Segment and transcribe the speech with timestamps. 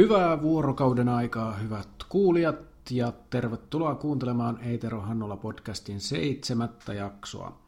[0.00, 2.56] Hyvää vuorokauden aikaa, hyvät kuulijat,
[2.90, 7.58] ja tervetuloa kuuntelemaan Eitero Hannola podcastin seitsemättä jaksoa.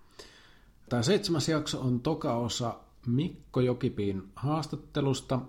[0.88, 2.74] Tämä seitsemäs jakso on toka osa
[3.06, 5.40] Mikko Jokipiin haastattelusta,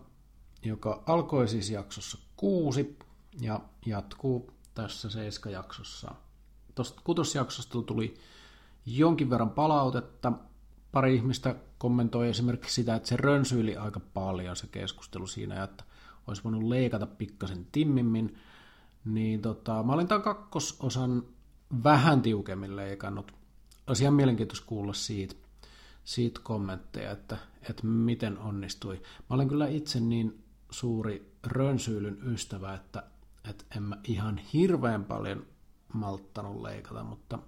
[0.64, 2.98] joka alkoi siis jaksossa kuusi
[3.42, 6.12] ja jatkuu tässä seiska jaksossa.
[6.76, 8.14] Tuosta kutosjaksosta tuli
[8.86, 10.32] jonkin verran palautetta.
[10.92, 15.84] Pari ihmistä kommentoi esimerkiksi sitä, että se rönsyili aika paljon se keskustelu siinä, että
[16.28, 18.38] olisi voinut leikata pikkasen timmimmin,
[19.06, 21.24] niin tota, mä olin tämän kakkososan
[21.84, 23.32] vähän tiukemmin leikannut.
[23.88, 25.36] Olisi ihan mielenkiintoista kuulla siitä,
[26.04, 27.38] siitä kommentteja, että,
[27.70, 29.02] että miten onnistui.
[29.30, 33.04] Mä olen kyllä itse niin suuri rönsyylyn ystävä, että,
[33.50, 35.46] että en mä ihan hirveän paljon
[35.94, 37.40] malttanut leikata, mutta,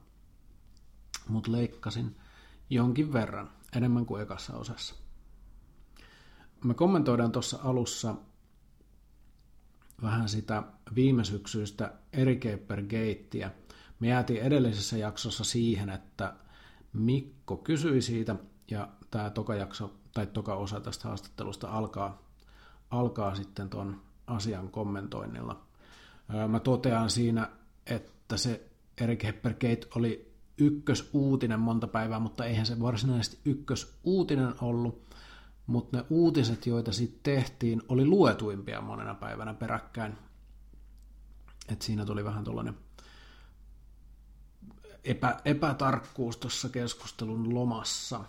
[1.28, 2.16] mutta leikkasin
[2.70, 4.96] jonkin verran, enemmän kuin ekassa osassa.
[6.64, 8.16] Me kommentoidaan tuossa alussa
[10.02, 10.64] vähän sitä
[10.96, 13.52] viime syksyistä Erikeper Gatea.
[14.00, 16.34] Me jäätiin edellisessä jaksossa siihen, että
[16.94, 18.36] Mikko kysyi siitä,
[18.72, 22.30] ja tämä toka, jakso, tai toka osa tästä haastattelusta alkaa,
[22.90, 25.62] alkaa sitten tuon asian kommentoinnilla.
[26.48, 27.50] Mä totean siinä,
[27.86, 28.69] että se
[29.02, 35.02] Erik Heppergate oli ykkösuutinen monta päivää, mutta eihän se varsinaisesti ykkösuutinen ollut,
[35.68, 40.18] mutta ne uutiset, joita sitten tehtiin, oli luetuimpia monena päivänä peräkkäin.
[41.70, 42.78] Et siinä tuli vähän tuollainen
[45.04, 48.24] epä, epätarkkuus tuossa keskustelun lomassa.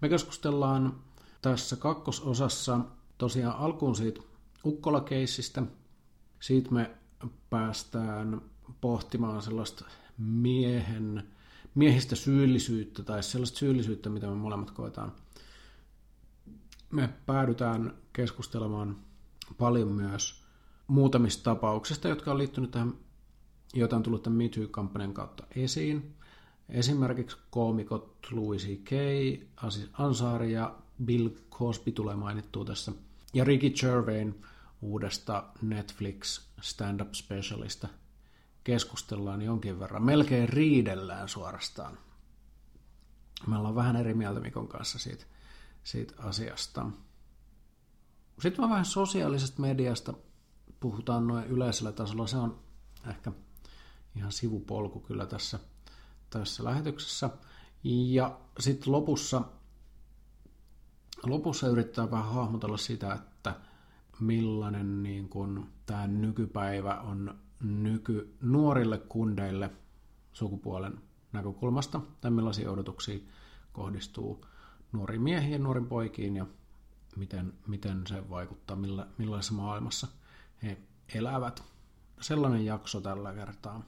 [0.00, 1.00] Me keskustellaan
[1.42, 2.80] tässä kakkososassa
[3.18, 4.20] tosiaan alkuun siitä
[4.64, 5.62] Ukkola-keissistä.
[6.40, 6.90] Siitä me
[7.50, 8.42] päästään
[8.80, 9.84] pohtimaan sellaista
[10.18, 11.28] miehen,
[11.74, 15.12] miehistä syyllisyyttä tai sellaista syyllisyyttä, mitä me molemmat koetaan–
[16.90, 18.96] me päädytään keskustelemaan
[19.58, 20.44] paljon myös
[20.86, 22.94] muutamista tapauksista, jotka on liittynyt tähän,
[23.74, 26.14] joita on tullut tämän MeToo-kampanjan kautta esiin.
[26.68, 28.90] Esimerkiksi koomikot Louis C.K.,
[29.56, 30.74] Asis Ansari ja
[31.04, 32.92] Bill Cosby tulee mainittua tässä.
[33.34, 34.42] Ja Ricky Gervain
[34.82, 37.88] uudesta Netflix stand-up specialista
[38.64, 40.02] keskustellaan jonkin verran.
[40.02, 41.98] Melkein riidellään suorastaan.
[43.46, 45.24] Me ollaan vähän eri mieltä Mikon kanssa siitä–
[45.84, 46.86] siitä asiasta.
[48.40, 50.14] Sitten vähän sosiaalisesta mediasta
[50.80, 52.26] puhutaan noin yleisellä tasolla.
[52.26, 52.60] Se on
[53.06, 53.32] ehkä
[54.16, 55.58] ihan sivupolku kyllä tässä,
[56.30, 57.30] tässä lähetyksessä.
[57.84, 59.42] Ja sitten lopussa,
[61.22, 63.54] lopussa yrittää vähän hahmotella sitä, että
[64.20, 69.70] millainen niin kun, tämä nykypäivä on nyky nuorille kundeille
[70.32, 71.00] sukupuolen
[71.32, 73.18] näkökulmasta, tai millaisia odotuksia
[73.72, 74.44] kohdistuu
[74.92, 76.46] nuoriin miehiin ja nuoriin poikiin ja
[77.16, 80.06] miten, miten se vaikuttaa, millä, millaisessa maailmassa
[80.62, 80.78] he
[81.14, 81.62] elävät.
[82.20, 83.82] Sellainen jakso tällä kertaa.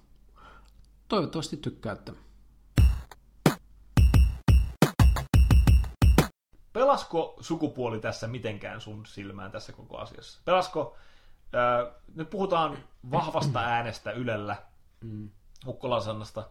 [1.09, 2.13] Toivottavasti tykkäätte.
[6.73, 10.41] Pelasko sukupuoli tässä mitenkään sun silmään tässä koko asiassa?
[10.45, 10.97] Pelasko,
[11.55, 12.79] äh, nyt puhutaan
[13.11, 14.57] vahvasta äänestä Ylellä,
[15.01, 15.31] mm.
[15.67, 16.49] Ukkola-sanasta,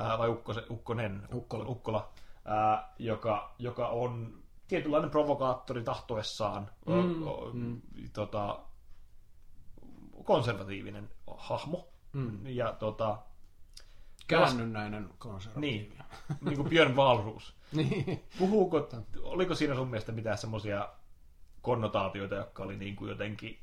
[0.00, 2.12] äh, vai Ukkose, Ukkonen, Ukkola, Ukkola
[2.44, 7.80] ää, joka, joka on tietynlainen provokaattori tahtoessaan, mm, o, o, mm.
[8.12, 8.60] Tota,
[10.24, 11.88] konservatiivinen hahmo.
[12.12, 12.46] Mm.
[12.46, 13.18] Ja tota,
[14.26, 15.78] Käännynnäinen konservatiivi.
[15.78, 15.98] Niin,
[16.40, 17.54] niin kuin Björn Wahlroos.
[17.72, 18.24] niin.
[18.38, 18.88] Puhuuko,
[19.22, 20.88] oliko siinä sun mielestä mitään semmoisia
[21.62, 23.58] konnotaatioita, jotka oli niin kuin jotenkin,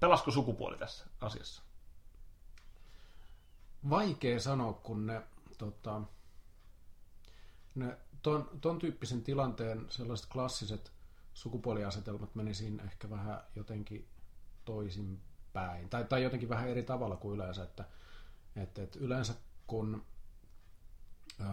[0.00, 1.62] pelasko sukupuoli tässä asiassa?
[3.90, 5.22] Vaikea sanoa, kun ne
[5.58, 6.00] tota,
[7.74, 10.92] ne, ton, ton tyyppisen tilanteen sellaiset klassiset
[11.34, 14.08] sukupuoliasetelmat meni siinä ehkä vähän jotenkin
[14.64, 15.88] toisinpäin.
[15.88, 17.62] Tai, tai jotenkin vähän eri tavalla kuin yleensä.
[17.62, 17.84] Että,
[18.56, 19.34] että, että yleensä
[19.66, 20.04] kun
[21.40, 21.44] ä,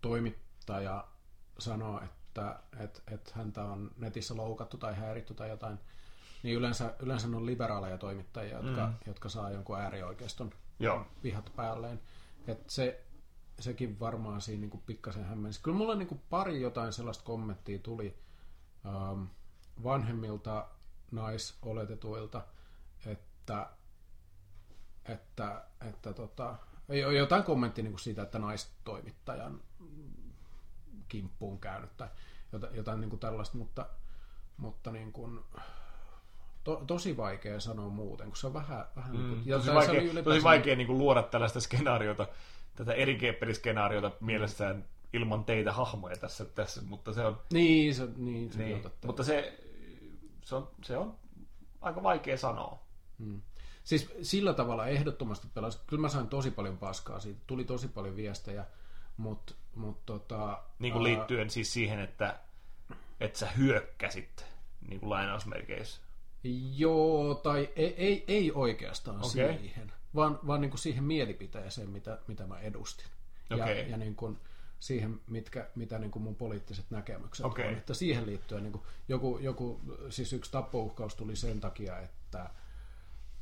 [0.00, 1.08] toimittaja
[1.58, 2.16] sanoo, että
[2.78, 5.78] että että häntä on netissä loukattu tai häiritty tai jotain,
[6.42, 8.94] niin yleensä, yleensä on liberaaleja toimittajia, jotka, mm.
[9.06, 11.06] jotka saa jonkun äärioikeiston Joo.
[11.22, 12.00] vihat päälleen.
[12.46, 13.05] että se,
[13.58, 15.62] sekin varmaan siinä niin kuin pikkasen hämmensi.
[15.62, 18.18] Kyllä mulla niin kuin pari jotain sellaista kommenttia tuli
[18.86, 19.24] ähm,
[19.84, 20.66] vanhemmilta
[21.10, 22.42] naisoletetuilta,
[23.06, 23.66] että,
[25.04, 26.56] että, että tota,
[27.16, 29.60] jotain kommenttia niin kuin siitä, että naistoimittajan
[31.08, 32.08] kimppuun käynyt tai
[32.52, 33.86] jotain, jotain niin kuin tällaista, mutta,
[34.56, 35.40] mutta niin kuin,
[36.64, 38.84] to, tosi vaikea sanoa muuten, kun se on vähän...
[38.96, 42.26] vähän mm, niin kuin, tosi, vaikea, tosi vaikea niin kuin luoda tällaista skenaariota,
[42.76, 43.18] tätä eri
[43.52, 47.40] skenaariota mielessään ilman teitä hahmoja tässä, tässä mutta se on...
[47.52, 49.58] Niin, se, niin, se niin, Mutta se,
[50.44, 51.14] se, on, se on
[51.80, 52.78] aika vaikea sanoa.
[53.18, 53.42] Hmm.
[53.84, 55.78] Siis sillä tavalla ehdottomasti pelasi.
[55.86, 57.40] Kyllä mä sain tosi paljon paskaa siitä.
[57.46, 58.64] Tuli tosi paljon viestejä,
[59.16, 60.62] mutta mut tota...
[60.78, 61.48] Niin kuin liittyen ää...
[61.48, 62.38] siis siihen, että,
[63.20, 64.46] että sä hyökkäsit
[64.88, 66.00] niin kuin lainausmerkeissä.
[66.76, 69.30] Joo, tai ei, ei, ei oikeastaan okay.
[69.30, 73.06] siihen, vaan, vaan niin kuin siihen mielipiteeseen, mitä, mitä mä edustin.
[73.52, 73.74] Okay.
[73.74, 74.38] Ja, ja niin kuin
[74.78, 77.66] siihen, mitkä, mitä niin kuin mun poliittiset näkemykset okay.
[77.66, 77.72] on.
[77.72, 82.50] Että siihen liittyen niin kuin joku, joku, siis yksi tappouhkaus tuli sen takia, että,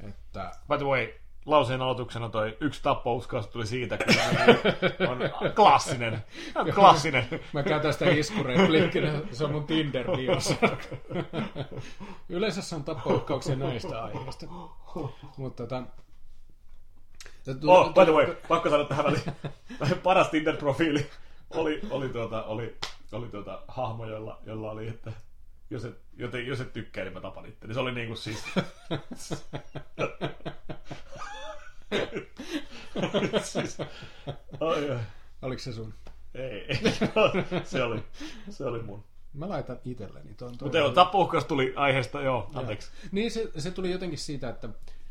[0.01, 0.53] että...
[0.69, 1.09] By the way,
[1.47, 5.19] lauseen aloituksena toi yksi tappouskaus tuli siitä, kun on
[5.55, 6.25] klassinen.
[6.55, 7.25] On klassinen.
[7.53, 10.07] Mä käytän sitä iskurepliikkinä, se on mun tinder
[12.29, 14.47] Yleensä se on tappouhkauksia näistä aiheista.
[15.37, 15.83] Mutta tota,
[17.67, 19.23] Oh, by the way, pakko sanoa tähän väliin.
[20.03, 21.07] Paras Tinder-profiili
[21.51, 22.77] oli, oli, tuota, oli,
[23.13, 25.13] oli tuota, hahmo, jolla, jolla oli, että
[25.71, 27.75] jos et, joten, jos et tykkää, niin mä tapan itse.
[27.75, 28.45] Se oli niinku siis...
[33.43, 33.79] siis
[34.61, 34.99] ai, ai.
[35.43, 35.95] Oliko se sun?
[36.35, 36.79] Ei, ei.
[37.65, 38.03] se, oli,
[38.51, 39.05] se oli mun.
[39.35, 40.37] Mä laitan itselleni.
[40.63, 40.93] Mutta joo,
[41.49, 42.91] tuli aiheesta, joo, anteeksi.
[43.03, 43.09] Ja.
[43.13, 44.69] Niin se, se tuli jotenkin siitä, että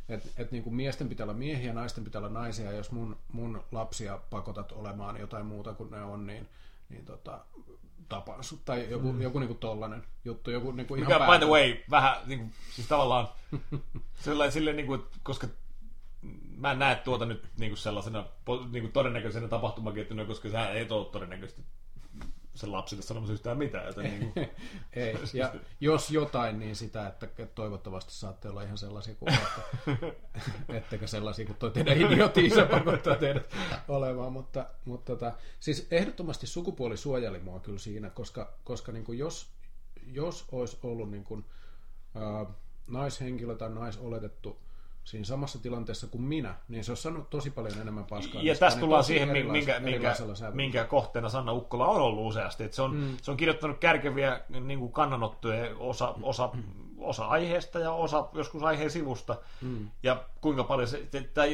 [0.10, 3.18] et, et niin kuin miesten pitää olla miehiä, naisten pitää olla naisia, ja jos mun,
[3.32, 6.50] mun lapsia pakotat olemaan jotain muuta kuin ne on, niin,
[6.90, 7.46] niin tota,
[8.10, 8.66] tapaan sut.
[8.66, 9.22] Tai joku, mm.
[9.22, 10.52] joku niin kuin tollanen juttu.
[10.52, 13.28] Joku niin kuin ihan Mikä, by the way, vähän niin kuin, siis tavallaan
[14.14, 15.48] sellainen, silleen, niin kuin, koska
[16.58, 18.26] mä en näe tuota nyt niin kuin sellaisena
[18.72, 21.64] niin kuin todennäköisenä tapahtumakettuna, koska sä ei ole todennäköisesti
[22.56, 23.88] sen lapsille sanomassa yhtään mitään.
[23.88, 24.50] Joten niin kuin...
[24.94, 29.62] Ei, ja jos jotain, niin sitä, että toivottavasti saatte olla ihan sellaisia kuin että,
[30.78, 33.56] ettekä sellaisia kuin toi teidän idiotiisa pakottaa teidät
[33.88, 39.20] olemaan, mutta, mutta tota, siis ehdottomasti sukupuoli suojeli mua kyllä siinä, koska, koska niin kuin
[39.20, 39.48] jos,
[40.06, 41.46] jos olisi ollut niin kuin,
[42.16, 42.56] äh,
[42.88, 44.60] naishenkilö tai naisoletettu
[45.04, 48.42] siinä samassa tilanteessa kuin minä, niin se on saanut tosi paljon enemmän paskaa.
[48.42, 50.12] Ja tässä tullaan siihen, minkä, minkä,
[50.52, 52.64] minkä kohteena Sanna Ukkola on ollut useasti.
[52.64, 53.18] Että se, on, mm.
[53.22, 56.50] se on kirjoittanut kärkeviä niin kuin kannanottoja osa, osa,
[56.98, 59.36] osa aiheesta ja osa joskus aiheen sivusta.
[59.62, 59.90] Mm.
[60.04, 61.08] Ja kuinka paljon se,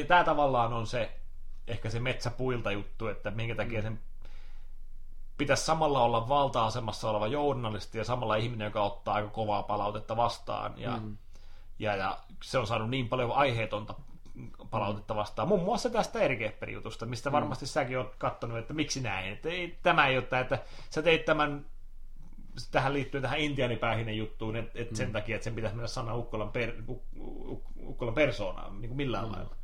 [0.08, 1.10] tämä tavallaan on se
[1.66, 3.82] ehkä se metsäpuilta juttu, että minkä takia mm.
[3.82, 4.00] sen
[5.38, 10.74] pitäisi samalla olla valta-asemassa oleva journalisti ja samalla ihminen, joka ottaa aika kovaa palautetta vastaan.
[10.76, 11.16] Ja, mm
[11.80, 13.94] ja, ja se on saanut niin paljon aiheetonta
[14.70, 15.48] palautetta vastaan.
[15.48, 17.32] Muun muassa tästä Ergepper-jutusta, mistä mm.
[17.32, 19.32] varmasti säkin oot katsonut, että miksi näin.
[19.32, 20.58] Että ei, tämä ei ole tämä, että
[20.90, 21.66] sä teit tämän
[22.70, 24.96] tähän liittyen tähän intianipäähinen juttuun, että et mm.
[24.96, 26.72] sen takia, että sen pitäisi mennä sana Ukkolan, per,
[27.82, 29.32] Ukkolan persoonaan niin kuin millään mm.
[29.32, 29.56] lailla.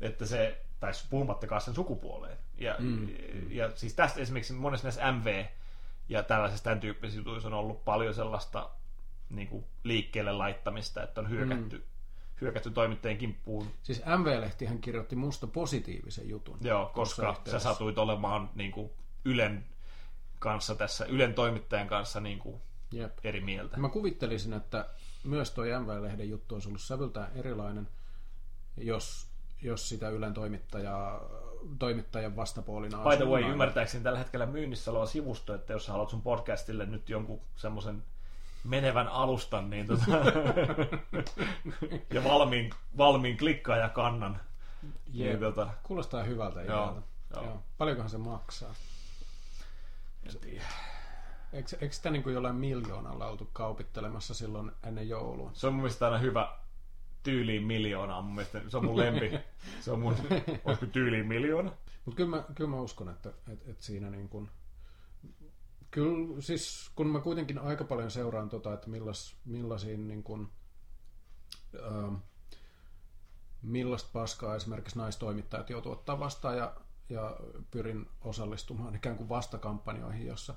[0.00, 2.38] Että se, tai puhumattakaan sen sukupuoleen.
[2.58, 3.08] Ja, mm.
[3.50, 5.44] ja siis tästä esimerkiksi monessa näissä MV
[6.08, 8.70] ja tällaisissa tämän tyyppisissä jutuissa on ollut paljon sellaista
[9.36, 11.84] niin kuin liikkeelle laittamista, että on hyökätty, mm.
[12.40, 13.66] hyökätty toimittajien kimppuun.
[13.82, 16.58] Siis MV-lehtihän kirjoitti musta positiivisen jutun.
[16.60, 18.90] Joo, koska sä satuit olemaan niin kuin
[19.24, 19.64] Ylen
[20.38, 22.60] kanssa tässä, Ylen toimittajan kanssa niin kuin
[22.92, 23.18] Jep.
[23.24, 23.76] eri mieltä.
[23.76, 24.86] Mä kuvittelisin, että
[25.24, 27.88] myös tuo MV-lehden juttu olisi ollut sävyltään erilainen,
[28.76, 29.30] jos,
[29.62, 31.20] jos sitä Ylen toimittajaa
[31.78, 36.22] toimittajan vastapuolina By the way, ymmärtääkseni tällä hetkellä myynnissä oleva sivusto, että jos haluat sun
[36.22, 38.02] podcastille nyt jonkun semmoisen
[38.64, 40.10] menevän alustan niin tota,
[42.14, 43.36] ja valmiin, valmiin
[43.80, 44.40] ja kannan.
[45.12, 47.02] Niin, tota, Kuulostaa hyvältä joo,
[47.34, 47.44] joo.
[47.44, 47.62] joo.
[47.78, 48.74] Paljonkohan se maksaa?
[50.26, 50.64] En tiedä.
[51.52, 55.50] Eikö, eikö sitä niin kuin jollain miljoonalla oltu kaupittelemassa silloin ennen joulua?
[55.52, 56.56] Se on mun mielestä aina hyvä
[57.22, 58.22] tyyliin miljoonaa.
[58.22, 59.30] Mun mielestä se on mun lempi.
[59.80, 60.16] Se on mun,
[60.64, 61.72] olisiko tyyliin miljoona?
[62.04, 64.50] Mutta kyllä mä, kyllä mä uskon, että, että, että siinä niin kuin,
[65.94, 70.48] Kyllä, siis kun mä kuitenkin aika paljon seuraan tota, että millas, millaisiin niin kuin,
[71.74, 72.20] äh,
[73.62, 76.76] millaista paskaa esimerkiksi naistoimittajat joutuu ottaa vastaan ja,
[77.08, 77.36] ja
[77.70, 80.54] pyrin osallistumaan ikään kuin vastakampanjoihin, jossa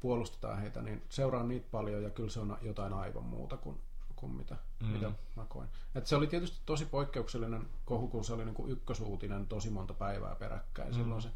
[0.00, 3.80] puolustetaan heitä, niin seuraan niitä paljon ja kyllä se on jotain aivan muuta kuin,
[4.16, 4.88] kuin mitä, mm.
[4.88, 5.68] mitä mä koin.
[5.94, 9.94] Et se oli tietysti tosi poikkeuksellinen kohu, kun se oli niin kuin ykkösuutinen tosi monta
[9.94, 10.94] päivää peräkkäin mm.
[10.94, 11.28] silloin se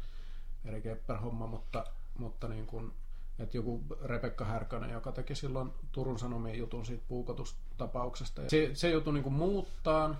[0.65, 1.83] Eri Kepper-homma, mutta,
[2.17, 2.93] mutta niin kuin,
[3.39, 8.41] että joku Rebekka Härkönen, joka teki silloin Turun Sanomien jutun siitä puukotustapauksesta.
[8.47, 10.15] Se, se joutui niin muuttaa,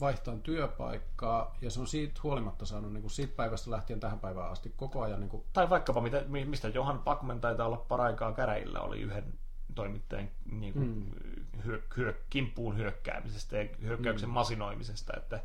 [0.00, 4.50] vaihtaa työpaikkaa, ja se on siitä huolimatta saanut niin kuin siitä päivästä lähtien tähän päivään
[4.50, 5.20] asti koko ajan.
[5.20, 5.44] Niin kuin...
[5.52, 9.34] Tai vaikkapa, mitä, mistä Johan Pakman taitaa olla paraikaa käräjillä, oli yhden
[9.74, 11.62] toimittajan niin kuin, mm.
[11.64, 14.32] hyö, hyö, kimppuun hyökkäämisestä ja hyökkäyksen mm.
[14.32, 15.40] masinoimisesta, että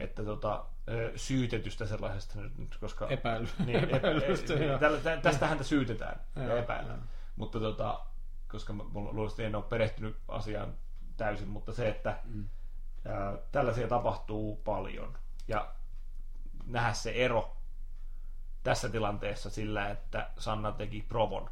[0.00, 0.66] että tota,
[1.16, 3.08] syytetystä sellaisesta nyt, koska...
[3.08, 3.48] Epäily.
[3.66, 7.02] Niin, Epäilystä, e, e, tästä häntä syytetään ja epäillään.
[7.36, 8.00] Mutta tota,
[8.48, 10.74] koska mä luulen, en ole perehtynyt asiaan
[11.16, 12.44] täysin, mutta se, että mm.
[13.06, 15.18] ää, tällaisia tapahtuu paljon.
[15.48, 15.72] Ja
[16.66, 17.56] nähdä se ero
[18.62, 21.50] tässä tilanteessa sillä, että Sanna teki Provon.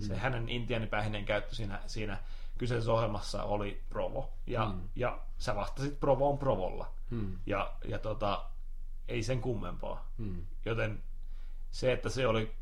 [0.00, 0.20] Se mm.
[0.20, 2.18] hänen intianipähinen käyttö siinä, siinä
[2.58, 4.32] kyseisessä ohjelmassa oli Provo.
[4.46, 4.88] Ja, mm.
[4.96, 6.92] ja sä vastasit Provoon Provolla.
[7.10, 7.38] Mm.
[7.46, 8.44] Ja, ja tota,
[9.08, 10.08] ei sen kummempaa.
[10.18, 10.46] Mm.
[10.64, 11.02] Joten
[11.70, 12.52] se, että se oli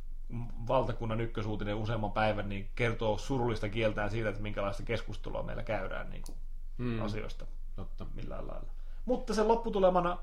[0.68, 6.22] valtakunnan ykkösuutinen useamman päivän, niin kertoo surullista kieltään siitä, että minkälaista keskustelua meillä käydään niin
[6.22, 6.36] kuin
[6.78, 7.02] mm.
[7.02, 8.06] asioista Totta.
[8.14, 8.70] millään lailla.
[9.04, 10.18] Mutta sen lopputulemana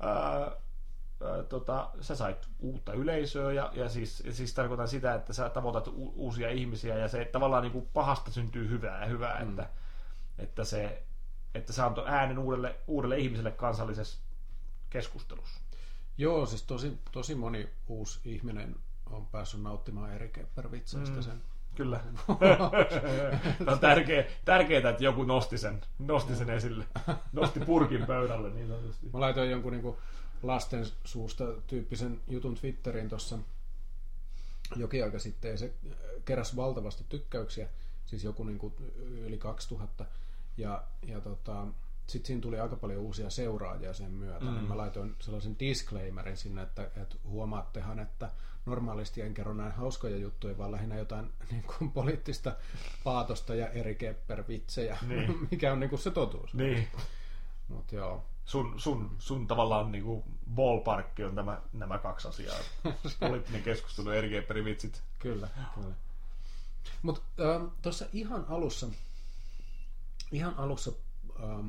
[0.00, 0.50] ää, ää,
[1.48, 6.12] tota, sä sait uutta yleisöä ja, ja siis, siis tarkoitan sitä, että sä tavoitat u-
[6.16, 9.50] uusia ihmisiä ja se tavallaan niin kuin pahasta syntyy hyvää ja hyvää, mm.
[9.50, 9.68] että,
[10.38, 11.02] että, se,
[11.54, 14.18] että se antoi äänen uudelle, uudelle ihmiselle kansallisessa
[14.90, 15.60] keskustelussa.
[16.18, 18.76] Joo, siis tosi, tosi moni uusi ihminen
[19.10, 21.22] on päässyt nauttimaan eri keppervitseistä mm.
[21.22, 21.42] sen
[21.74, 22.00] Kyllä.
[23.72, 26.84] on tärkeä, tärkeää, että joku nosti sen, nosti sen esille.
[27.32, 29.06] Nosti purkin pöydälle niin sanotusti.
[29.12, 29.96] Mä laitoin jonkun niin kuin
[30.46, 33.38] lasten suusta tyyppisen jutun Twitteriin tuossa
[34.76, 35.74] jokin aika sitten ja se
[36.24, 37.68] keräsi valtavasti tykkäyksiä,
[38.06, 38.74] siis joku niin kuin
[39.26, 40.04] yli 2000.
[40.56, 41.66] Ja, ja tota,
[42.06, 44.44] sitten siinä tuli aika paljon uusia seuraajia sen myötä.
[44.44, 44.54] Mm.
[44.54, 48.30] Niin mä laitoin sellaisen disclaimerin sinne, että, että huomaattehan, että
[48.66, 52.56] normaalisti en kerro näin hauskoja juttuja, vaan lähinnä jotain niin kuin, poliittista
[53.04, 55.38] paatosta ja eri keppervitsejä, niin.
[55.50, 56.54] mikä on niin kuin, se totuus.
[56.54, 56.88] Niin.
[57.68, 58.24] Mut joo.
[58.44, 60.24] Sun, sun, sun tavallaan niin kuin
[60.54, 62.56] ballparkki on tämä, nämä kaksi asiaa.
[63.20, 65.02] Poliittinen keskustelu ja eri kepperivitsit.
[65.18, 65.94] Kyllä, kyllä.
[67.02, 68.86] Mutta äh, tuossa ihan alussa,
[70.32, 70.92] ihan alussa
[71.42, 71.68] ähm,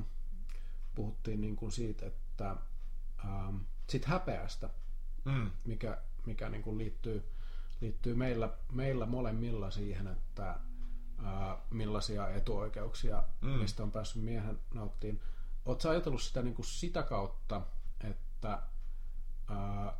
[0.95, 2.55] puhuttiin niin kuin siitä, että
[3.25, 3.55] ähm,
[3.89, 4.69] sit häpeästä,
[5.25, 5.51] mm.
[5.65, 7.23] mikä, mikä niin kuin liittyy,
[7.81, 13.49] liittyy meillä, meillä molemmilla siihen, että äh, millaisia etuoikeuksia mm.
[13.49, 15.21] mistä on päässyt miehen nauttiin.
[15.65, 17.61] Oletko ajatellut sitä niin kuin sitä kautta,
[18.03, 18.59] että
[19.51, 19.93] äh,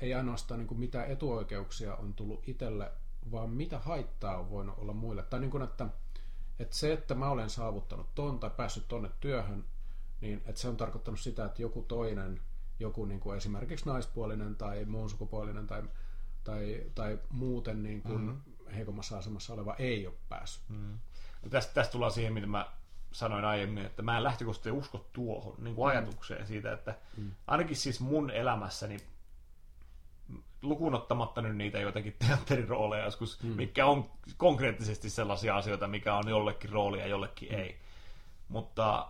[0.00, 2.92] ei ainoastaan niin kuin mitä etuoikeuksia on tullut itselle,
[3.30, 5.22] vaan mitä haittaa on voinut olla muille.
[5.22, 5.86] Tai niin kuin, että,
[6.58, 9.64] että se, että mä olen saavuttanut ton tai päässyt tonne työhön,
[10.20, 12.40] niin että se on tarkoittanut sitä, että joku toinen,
[12.80, 15.82] joku niin kuin esimerkiksi naispuolinen tai muun sukupuolinen tai,
[16.44, 18.72] tai, tai muuten niin kuin mm-hmm.
[18.74, 20.68] heikommassa asemassa oleva ei ole päässyt.
[20.68, 20.98] Mm.
[21.42, 22.72] No tästä, tästä tullaan siihen, mitä mä
[23.12, 25.90] sanoin aiemmin, että mä en lähtökohtaisesti usko tuohon niin kuin mm.
[25.90, 27.30] ajatukseen siitä, että mm.
[27.46, 28.96] ainakin siis mun elämässäni
[30.62, 33.50] lukunottamatta nyt niitä joitakin teatterirooleja joskus, mm.
[33.50, 37.58] mikä on konkreettisesti sellaisia asioita, mikä on jollekin rooli ja jollekin mm.
[37.58, 37.78] ei.
[38.48, 39.08] Mutta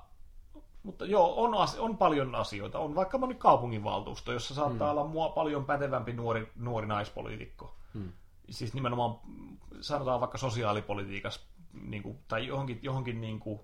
[0.82, 2.78] mutta joo, on, on paljon asioita.
[2.78, 4.98] On vaikka moni kaupunginvaltuusto, jossa saattaa hmm.
[4.98, 7.74] olla mua paljon pätevämpi nuori, nuori naispoliitikko.
[7.94, 8.12] Hmm.
[8.50, 9.16] Siis nimenomaan
[9.80, 11.40] sanotaan vaikka sosiaalipolitiikassa
[11.72, 13.60] niin kuin, tai johonkin, johonkin niin kuin,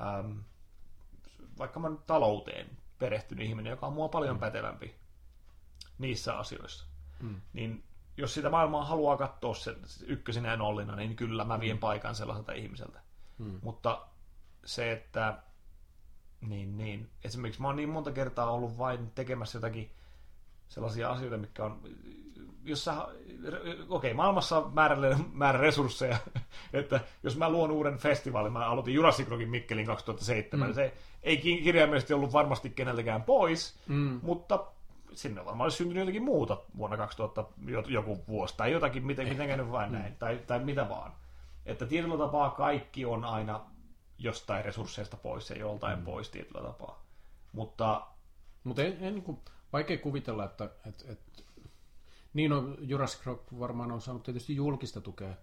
[0.00, 0.38] ähm,
[1.58, 4.40] vaikka mä talouteen perehtynyt ihminen, joka on mua paljon hmm.
[4.40, 4.94] pätevämpi
[5.98, 6.86] niissä asioissa.
[7.20, 7.40] Hmm.
[7.52, 7.84] Niin
[8.16, 9.76] jos sitä maailmaa haluaa katsoa se
[10.06, 11.80] ykkösinä ja nollina, niin kyllä mä vien hmm.
[11.80, 13.00] paikan sellaiselta ihmiseltä.
[13.38, 13.58] Hmm.
[13.62, 14.06] Mutta
[14.64, 15.42] se, että
[16.40, 17.10] niin, niin.
[17.24, 19.90] Esimerkiksi mä oon niin monta kertaa ollut vain tekemässä jotakin
[20.68, 21.80] sellaisia asioita, mitkä on,
[22.64, 23.08] jossa,
[23.48, 24.96] okei, okay, maailmassa on määrä,
[25.32, 26.16] määrä resursseja,
[26.72, 30.74] että jos mä luon uuden festivaalin, mä aloitin Jurassic Rockin Mikkelin 2007, mm.
[30.74, 34.20] se ei kirjaimellisesti ollut varmasti keneltäkään pois, mm.
[34.22, 34.66] mutta
[35.12, 37.44] sinne varmaan olisi syntynyt jotakin muuta vuonna 2000
[37.88, 39.98] joku vuosi, tai jotakin, miten, miten nyt vain mm.
[39.98, 41.12] näin, tai, tai mitä vaan.
[41.66, 43.60] Että tietyllä tapaa kaikki on aina
[44.18, 46.04] jostain resursseista pois ja joltain mm.
[46.04, 47.02] pois tietyllä tapaa.
[47.52, 48.06] Mutta,
[48.64, 49.38] Mutta en, en, niin kuin,
[49.72, 51.42] vaikea kuvitella, että, että, että
[52.34, 55.34] niin on Jurassic Rock varmaan on saanut tietysti julkista tukea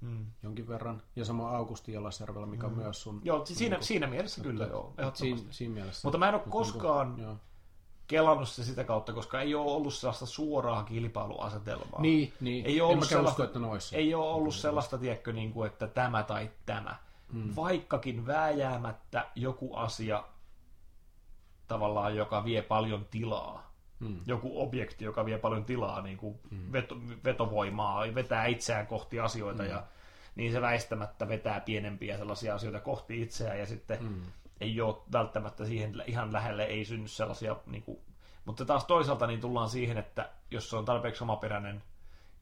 [0.00, 0.26] mm.
[0.42, 1.02] jonkin verran.
[1.16, 2.72] Ja sama Augusti Jalasjärvellä, mikä mm.
[2.72, 3.20] on myös sun...
[3.24, 4.94] Joo, siinä, niin siinä mielessä että, kyllä joo.
[5.14, 6.00] Siinä, siinä mielessä.
[6.08, 7.40] Mutta mä en ole koskaan niin kuin,
[8.06, 12.00] kelannut se sitä kautta, koska ei ole ollut sellaista suoraa kilpailuasetelmaa.
[12.00, 12.66] Niin, niin.
[12.66, 16.22] Ei ole ollut sellaista, usko, että Ei ole ollut sellaista, tiedätkö, niin kuin, että tämä
[16.22, 16.96] tai tämä
[17.32, 17.56] mm.
[17.56, 20.24] vaikkakin vääjäämättä joku asia
[21.68, 23.65] tavallaan, joka vie paljon tilaa,
[24.00, 24.20] mm.
[24.26, 26.72] joku objekti, joka vie paljon tilaa, niin kuin mm.
[26.72, 29.68] veto, vetovoimaa, vetää itseään kohti asioita, mm.
[29.68, 29.82] ja
[30.34, 34.22] niin se väistämättä vetää pienempiä sellaisia asioita kohti itseään, ja sitten mm.
[34.60, 37.98] ei ole välttämättä siihen ihan lähelle, ei synny sellaisia, niin kuin,
[38.44, 41.82] mutta taas toisaalta niin tullaan siihen, että jos se on tarpeeksi omaperäinen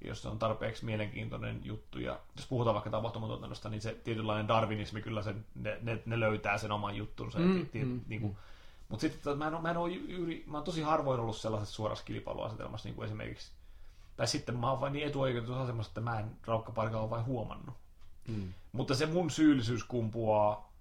[0.04, 1.98] jos se on tarpeeksi mielenkiintoinen juttu.
[1.98, 6.58] Ja jos puhutaan vaikka tapahtumatuotannosta, niin se tietynlainen darwinismi kyllä sen, ne, ne, ne löytää
[6.58, 7.38] sen oman juttunsa.
[7.38, 8.38] Mm, ja, mm, niin kuin, mm.
[8.88, 12.04] Mutta sitten mä en, mä en ole yli, mä oon tosi harvoin ollut sellaisessa suorassa
[12.04, 13.52] kilpailuasetelmassa niin kuin esimerkiksi.
[14.16, 17.74] Tai sitten mä oon vain niin etuoikeutussa asemassa, että mä en raukkaparkaa ole vain huomannut.
[18.28, 18.52] Mm.
[18.72, 20.72] Mutta se mun syyllisyys kumpuaa,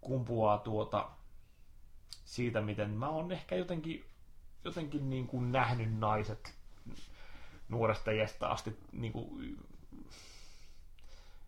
[0.00, 1.10] kumpuaa tuota,
[2.24, 4.04] siitä, miten mä oon ehkä jotenkin,
[4.64, 6.54] jotenkin niin kuin nähnyt naiset
[7.68, 9.58] nuoresta iästä asti niin kuin,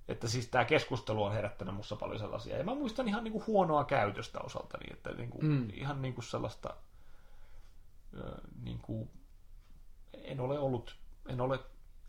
[0.09, 2.59] että siis tämä keskustelu on herättänyt mussa paljon sellaisia.
[2.59, 5.69] Ja mä muistan ihan niin kuin huonoa käytöstä osaltani, että niin kuin, mm.
[5.73, 6.75] ihan niin kuin sellaista,
[8.63, 9.11] niin kuin,
[10.13, 10.97] en ole ollut,
[11.29, 11.59] en ole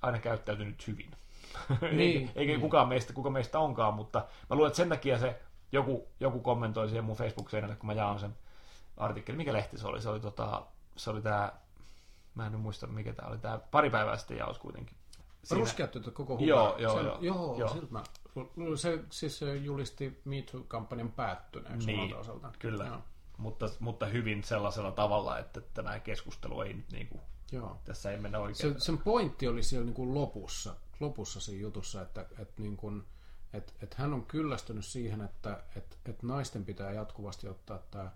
[0.01, 1.11] aina käyttäytynyt hyvin.
[1.91, 2.61] Niin, Eikä niin.
[2.61, 6.87] kukaan meistä, kuka meistä onkaan, mutta mä luulen, että sen takia se joku, joku kommentoi
[6.87, 8.37] siihen mun Facebook-seinälle, kun mä jaan sen
[8.97, 9.37] artikkelin.
[9.37, 10.01] Mikä lehti se oli?
[10.01, 11.51] Se oli, tota, se oli tää,
[12.35, 14.97] mä en nyt muista mikä tää oli, tää pari päivää sitten jaos kuitenkin.
[15.45, 15.59] Siinä...
[15.59, 16.45] Ruskeat koko huva.
[16.47, 17.17] Joo, joo, se, joo.
[17.21, 17.69] Joo, joo.
[17.69, 18.03] Siltä mä,
[18.75, 22.51] se siis julisti MeToo-kampanjan päättyneeksi niin, osalta.
[22.59, 23.01] Kyllä, joo.
[23.37, 27.21] Mutta, mutta hyvin sellaisella tavalla, että tämä keskustelu ei nyt niin kuin,
[27.51, 27.81] joo.
[27.83, 28.73] tässä ei mennä oikein.
[28.73, 33.03] Se, sen pointti oli siellä niin kuin lopussa, lopussa siinä jutussa, että, että, niin kuin,
[33.53, 38.11] että, että hän on kyllästynyt siihen, että, että, että naisten pitää jatkuvasti ottaa tämä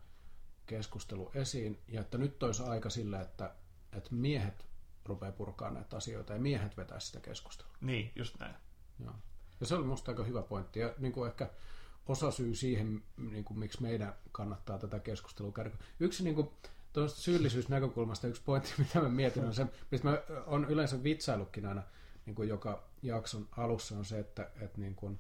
[0.65, 3.55] keskustelu esiin, ja että nyt olisi aika sille, että,
[3.91, 4.68] että miehet
[5.09, 7.73] rupeaa purkaa näitä asioita ja miehet vetää sitä keskustelua.
[7.81, 8.55] Niin, just näin.
[9.03, 9.13] Joo.
[9.59, 10.79] Ja se oli musta aika hyvä pointti.
[10.79, 11.49] Ja niin kuin ehkä
[12.05, 15.71] osa syy siihen, niin kuin, miksi meidän kannattaa tätä keskustelua käydä.
[15.99, 16.49] Yksi niin kuin,
[16.93, 21.83] tuosta syyllisyysnäkökulmasta yksi pointti, mitä mä mietin, on se, mistä mä on yleensä vitsailutkin aina
[22.25, 25.19] niin kuin joka jakson alussa, on se, että, että niin kuin,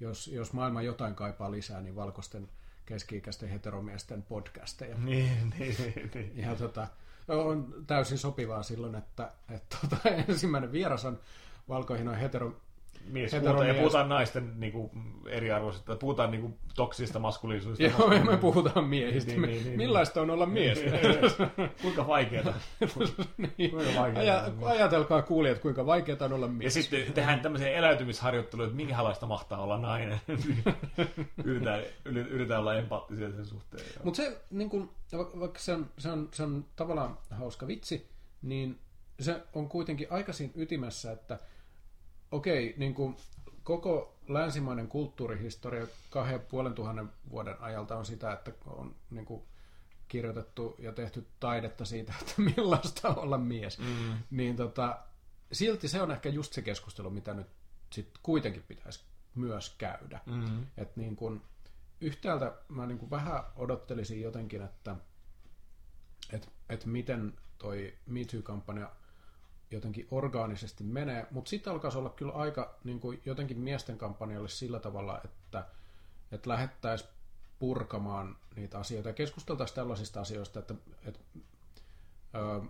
[0.00, 2.48] jos, jos maailma jotain kaipaa lisää, niin valkoisten
[2.86, 4.98] keski-ikäisten heteromiesten podcasteja.
[4.98, 6.38] Niin, niin, niin.
[6.38, 6.88] Ja tota,
[7.28, 11.20] on täysin sopivaa silloin, että, että tota, ensimmäinen vieras on
[11.68, 12.60] valkoihin hetero,
[13.06, 14.90] mies, puhutaan, ja puhutaan naisten niin kuin,
[15.26, 17.84] eriarvoisista, puhutaan niin kuin, toksista maskuliisuudesta.
[17.84, 19.30] Joo, me puhutaan miehistä.
[19.32, 20.78] Niin, niin, niin, Millaista on olla mies?
[21.82, 22.54] kuinka vaikeaa?
[23.58, 23.70] niin.
[23.70, 26.76] kuinka vaikeata ajatelkaa kuulijat, kuinka vaikeaa on olla mies.
[26.76, 30.20] Ja sitten tehdään tämmöisiä eläytymisharjoitteluja, että minkälaista mahtaa olla nainen.
[31.44, 33.84] yritetään, yritetään olla empaattisia sen suhteen.
[34.04, 34.90] Mutta se, niin kun,
[35.40, 38.08] vaikka se on, se, on, se on tavallaan hauska vitsi,
[38.42, 38.78] niin
[39.20, 41.38] se on kuitenkin aikaisin ytimessä, että
[42.30, 43.16] okei, niin kuin
[43.62, 49.42] koko länsimainen kulttuurihistoria kahden puolen tuhannen vuoden ajalta on sitä, että on niin kuin
[50.08, 53.78] kirjoitettu ja tehty taidetta siitä, että millaista olla mies.
[53.78, 54.18] Mm.
[54.30, 54.98] Niin tota,
[55.52, 57.46] silti se on ehkä just se keskustelu, mitä nyt
[57.92, 60.20] sit kuitenkin pitäisi myös käydä.
[60.26, 60.66] Mm-hmm.
[60.76, 61.42] Et niin kun,
[62.00, 64.96] yhtäältä mä niin kun vähän odottelisin jotenkin, että
[66.32, 68.90] et, et miten toi MeToo-kampanja
[69.70, 74.80] jotenkin orgaanisesti menee, mutta sitten alkaisi olla kyllä aika niin kuin jotenkin miesten kampanjalle sillä
[74.80, 75.66] tavalla, että,
[76.32, 77.10] että lähettäisiin
[77.58, 81.20] purkamaan niitä asioita ja keskusteltaisiin tällaisista asioista, että, että
[82.34, 82.60] ö,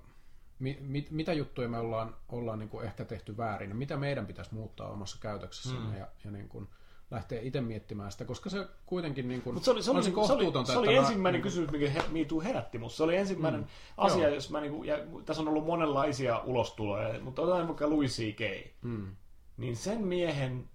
[0.59, 4.27] mi, mit, mitä juttuja me ollaan, ollaan niin kuin ehkä tehty väärin ja mitä meidän
[4.27, 5.99] pitäisi muuttaa omassa käytöksessämme mm.
[5.99, 6.69] ja, ja niin kuin,
[7.11, 10.13] lähteä itse miettimään sitä, koska se kuitenkin niin kuin, Mut se oli, se oli, se
[10.17, 12.97] oli, se oli ensimmäinen mä, kysymys, mikä he, MeToo herätti musta.
[12.97, 13.67] Se oli ensimmäinen mm,
[13.97, 14.35] asia, joo.
[14.35, 18.73] jos mä, niin kuin, ja tässä on ollut monenlaisia ulostuloja, mutta otetaan vaikka Louis C.K.
[18.83, 19.17] Mm.
[19.57, 20.69] Niin sen miehen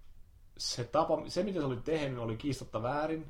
[0.56, 3.26] se, tapa, se, mitä se oli tehnyt, oli kiistatta väärin,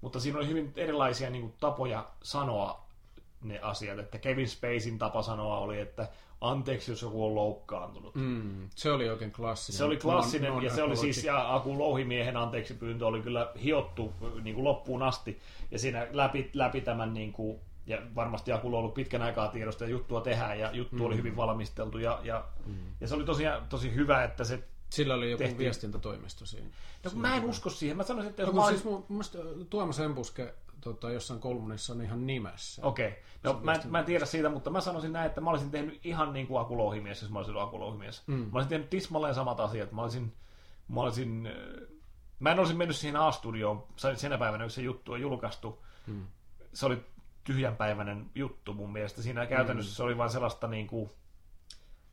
[0.00, 2.88] mutta siinä oli hyvin erilaisia niin kuin, tapoja sanoa
[3.42, 3.98] ne asiat.
[3.98, 6.08] Että Kevin Spacein tapa sanoa oli, että
[6.40, 8.14] anteeksi, jos joku on loukkaantunut.
[8.14, 9.78] Mm, se oli oikein klassinen.
[9.78, 13.52] Se oli klassinen, non, ja se oli siis, ja Aku Louhimiehen anteeksi pyyntö oli kyllä
[13.62, 15.38] hiottu niin kuin loppuun asti,
[15.70, 19.84] ja siinä läpi, läpi tämän, niin kuin, ja varmasti Aku on ollut pitkän aikaa tiedosta,
[19.84, 21.04] ja juttua tehdään, ja juttu mm.
[21.04, 22.74] oli hyvin valmisteltu, ja, ja, mm.
[23.00, 25.58] ja se oli tosiaan tosi hyvä, että se sillä oli joku tehtiin.
[25.58, 26.68] viestintätoimisto siinä.
[27.04, 27.96] No, mä en usko siihen.
[27.96, 28.74] Mä sanoisin, että jos no, mä olin...
[28.74, 29.24] siis mun, mun
[29.70, 32.86] Tuomas Embuske tota, jossain kolumnissa on ihan nimessä.
[32.86, 33.08] Okei.
[33.08, 33.18] Okay.
[33.42, 36.06] No, mä, en, mä en tiedä siitä, mutta mä sanoisin näin, että mä olisin tehnyt
[36.06, 38.22] ihan niin kuin akulouhimies, jos mä olisin ollut akulouhimies.
[38.26, 38.34] Mm.
[38.34, 39.92] Mä olisin tehnyt tismalleen samat asiat.
[39.92, 40.32] Mä olisin,
[40.88, 41.88] mä olisin, äh,
[42.38, 45.84] mä en olisi mennyt siihen A-studioon senä päivänä, kun se juttu on julkaistu.
[46.06, 46.26] Mm.
[46.72, 47.04] Se oli
[47.44, 49.22] tyhjänpäiväinen juttu mun mielestä.
[49.22, 49.96] Siinä käytännössä mm.
[49.96, 51.10] se oli vain sellaista niin kuin,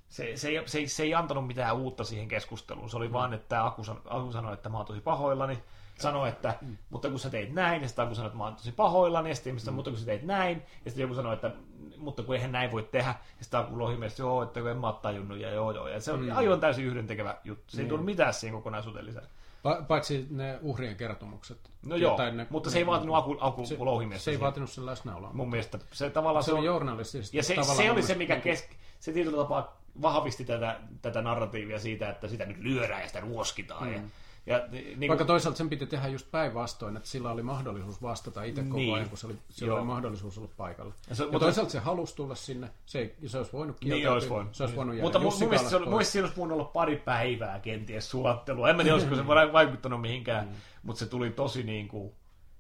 [0.10, 2.90] se, se, ei, se, ei, se ei antanut mitään uutta siihen keskusteluun.
[2.90, 3.14] Se oli mm.
[3.14, 5.64] vaan, että Aku, Aku sanoi, että mä oon tosi pahoillani
[6.00, 6.78] sanoi, että mm.
[6.90, 9.36] mutta kun sä teit näin, ja sitten joku sanoi, että mä oon tosi pahoillani, ja
[9.36, 9.74] sitten mm.
[9.74, 11.52] mutta kun sä teit näin, ja sitten joku sanoi, että
[11.98, 14.88] mutta kun eihän näin voi tehdä, ja sitten joku lohimiestä, joo, että kun en mä
[14.88, 16.38] oon tajunnut, ja joo, joo, ja se on mm.
[16.38, 17.64] aivan täysin yhdentekevä juttu.
[17.68, 17.90] Se ei mm.
[17.90, 19.24] tullut mitään siihen kokonaisuuteen lisää.
[19.68, 21.70] Pa- paitsi ne uhrien kertomukset.
[21.86, 24.24] No joo, ne, mutta se ei vaatinut aku, aku se, louhimiestä.
[24.24, 25.34] Se ei vaatinut sen läsnäoloa.
[25.34, 26.44] Mun mielestä se tavallaan...
[26.44, 27.38] Se, se on journalistisesti.
[27.38, 31.80] Ja se, se oli se, mikä niin kes, se tietyllä tapaa vahvisti tätä, tätä narratiivia
[31.80, 33.88] siitä, että sitä nyt lyödään ja sitä ruoskitaan.
[33.88, 33.94] Mm.
[33.94, 34.02] Ja
[34.48, 38.64] Ja, niin Vaikka toisaalta sen piti tehdä just päinvastoin, että sillä oli mahdollisuus vastata itse
[38.64, 38.96] koko Niin.
[38.96, 39.78] ajan, kun se oli, sillä Joo.
[39.78, 40.94] oli mahdollisuus olla paikalla.
[41.10, 43.88] Ja se- ja mutta- toisaalta se halusi tulla sinne, se, ei, se olisi voinut Niin
[43.88, 44.56] kieltäytyä, olisi voinut.
[44.56, 45.98] se olisi voinut jäädä Mutta mun, mielestä, se oli, mun pois.
[45.98, 48.70] mielestä siinä olisi voinut olla pari päivää kenties sulattelua.
[48.70, 50.54] En mä tiedä, olisiko se vaikuttanut mihinkään, mm.
[50.84, 52.14] mutta se tuli tosi niin kuin...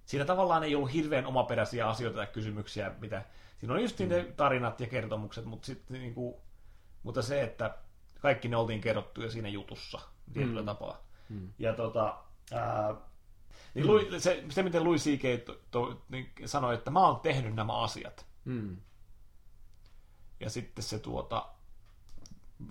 [0.05, 3.21] Siinä tavallaan ei ollut hirveän omaperäisiä asioita tai kysymyksiä, mitä...
[3.59, 4.09] Siinä oli just mm.
[4.09, 6.35] ne tarinat ja kertomukset, mutta, sitten niin kuin,
[7.05, 7.77] mutta se, että
[8.19, 9.99] kaikki ne oltiin kerrottuja siinä jutussa
[10.33, 10.65] tietyllä mm.
[10.65, 11.03] tapaa.
[11.29, 11.49] Mm.
[11.59, 12.17] Ja tota,
[12.53, 12.95] ää,
[13.73, 15.45] niin Louis, se, se, miten Louis C.K.
[15.45, 18.25] To, to, niin sanoi, että mä oon tehnyt nämä asiat.
[18.45, 18.77] Mm.
[20.39, 21.47] Ja sitten se tuota,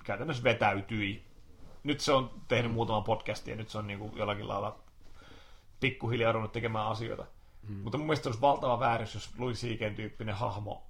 [0.04, 1.24] käytännössä vetäytyi.
[1.82, 4.78] Nyt se on tehnyt muutaman podcastin ja nyt se on niin kuin jollakin lailla
[5.80, 7.26] pikkuhiljaa ruvennut tekemään asioita.
[7.68, 7.74] Mm.
[7.74, 9.96] Mutta mun mielestä olisi valtava vääryys, jos Louis C.K.
[9.96, 10.86] tyyppinen hahmo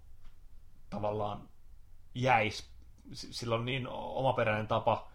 [0.90, 1.48] tavallaan
[2.14, 2.74] jäisi.
[3.12, 5.09] Sillä on niin omaperäinen tapa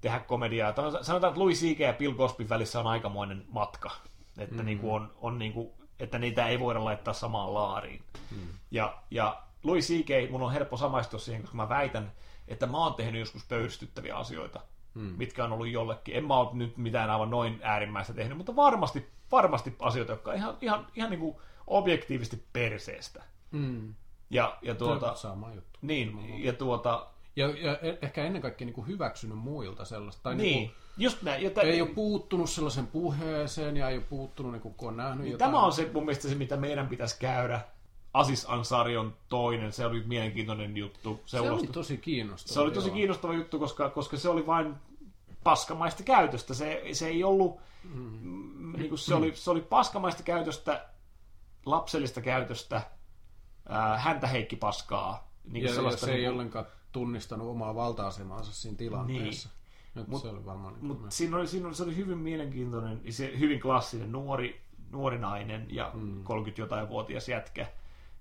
[0.00, 0.74] tehdä komediaa.
[1.02, 1.80] Sanotaan, että Louis C.K.
[1.80, 3.90] ja Bill Cosbyn välissä on aikamoinen matka.
[4.38, 4.64] Että, mm.
[4.64, 8.02] niin kuin on, on niin kuin, että niitä ei voida laittaa samaan laariin.
[8.30, 8.48] Mm.
[8.70, 12.12] Ja, ja Louis C.K., mun on helppo samaistua siihen, koska mä väitän,
[12.48, 14.60] että mä oon tehnyt joskus pöyristyttäviä asioita,
[14.94, 15.14] mm.
[15.16, 16.16] mitkä on ollut jollekin.
[16.16, 20.36] En mä ole nyt mitään aivan noin äärimmäistä tehnyt, mutta varmasti, varmasti asioita, jotka on
[20.36, 23.22] ihan, ihan, ihan niin kuin objektiivisesti perseestä.
[23.50, 23.94] Mm.
[24.30, 25.78] Ja, ja Tuota, sama juttu.
[25.82, 30.22] niin, ja tuota, Ja, ja e- ehkä ennen kaikkea niin kuin hyväksynyt muilta sellaista.
[30.22, 31.42] Tai niin, niin just näin.
[31.42, 34.88] Ja kuin, tä- ei ole puuttunut sellaisen puheeseen ja ei ole puuttunut, niin kuin, kun
[34.88, 35.50] on nähnyt Niin jotain.
[35.52, 37.60] Tämä on se mun mielestä se, mitä meidän pitäisi käydä.
[38.14, 41.20] Asis Ansari on toinen, se oli mielenkiintoinen juttu.
[41.26, 42.54] se oli ulostu- tosi kiinnostava.
[42.54, 42.94] se oli tosi joo.
[42.96, 44.74] kiinnostava juttu, koska, koska se oli vain
[45.44, 46.54] paskamaista käytöstä.
[46.54, 47.60] Se, se ei ollut,
[47.94, 48.72] mm.
[48.76, 50.86] niin kuin se, oli, se oli paskamaista käytöstä,
[51.66, 52.82] lapsellista käytöstä,
[53.96, 55.28] häntä Heikki paskaa.
[55.44, 59.48] Niin Ja, kuin ja sellaista se ei niin kuin- ollenkaan tunnistanut omaa valta-asemaansa siinä tilanteessa.
[59.94, 60.74] Nyt Mut- se oli varmaan...
[60.74, 65.18] Niin Mutta siinä oli, siinä oli, se oli hyvin mielenkiintoinen, se hyvin klassinen nuori, nuori
[65.18, 66.24] nainen ja mm.
[66.24, 67.66] 30-jotain-vuotias jätkä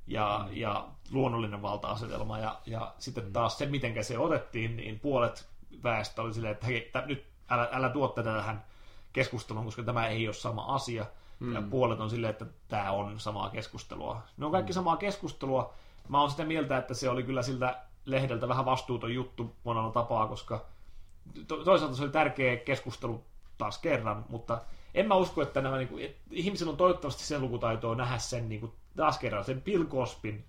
[0.08, 0.58] ja, mm.
[0.58, 2.40] ja luonnollinen valta-asetelma.
[2.40, 3.34] Ja, ja sitten mm.
[3.34, 5.50] taas se, miten se otettiin, niin puolet
[5.84, 8.66] väestä oli silleen, että hei, tä, nyt älä, älä tuo tätä tähän
[9.14, 11.06] keskusteluun, koska tämä ei ole sama asia.
[11.40, 11.54] Mm.
[11.54, 14.22] Ja puolet on silleen, että tämä on samaa keskustelua.
[14.38, 15.74] Ne on kaikki samaa keskustelua.
[16.10, 20.28] Mä oon sitä mieltä, että se oli kyllä siltä lehdeltä vähän vastuuton juttu monella tapaa,
[20.28, 20.66] koska
[21.48, 23.24] to- toisaalta se oli tärkeä keskustelu
[23.58, 24.62] taas kerran, mutta
[24.94, 28.50] en mä usko, että nämä niin kuin, et, ihmisillä on toivottavasti sen lukutaitoa nähdä sen
[28.50, 30.46] niin kuin, taas kerran sen Bill Cospin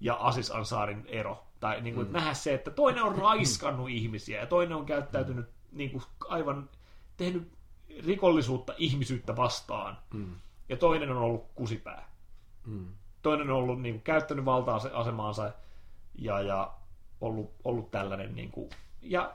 [0.00, 1.44] ja Asis Ansaarin ero.
[1.60, 2.12] Tai niin kuin, mm.
[2.12, 6.70] nähdä se, että toinen on raiskannut ihmisiä ja toinen on käyttäytynyt niin kuin, aivan
[7.16, 7.52] tehnyt
[8.06, 9.98] rikollisuutta ihmisyyttä vastaan.
[10.14, 10.34] Mm.
[10.68, 12.08] Ja toinen on ollut kusipää.
[12.66, 12.86] Mm.
[13.22, 15.52] Toinen on ollut niin kuin, käyttänyt valta-asemaansa
[16.14, 16.74] ja, ja
[17.20, 18.34] ollut, ollut tällainen.
[18.34, 18.70] Niin kuin,
[19.02, 19.34] ja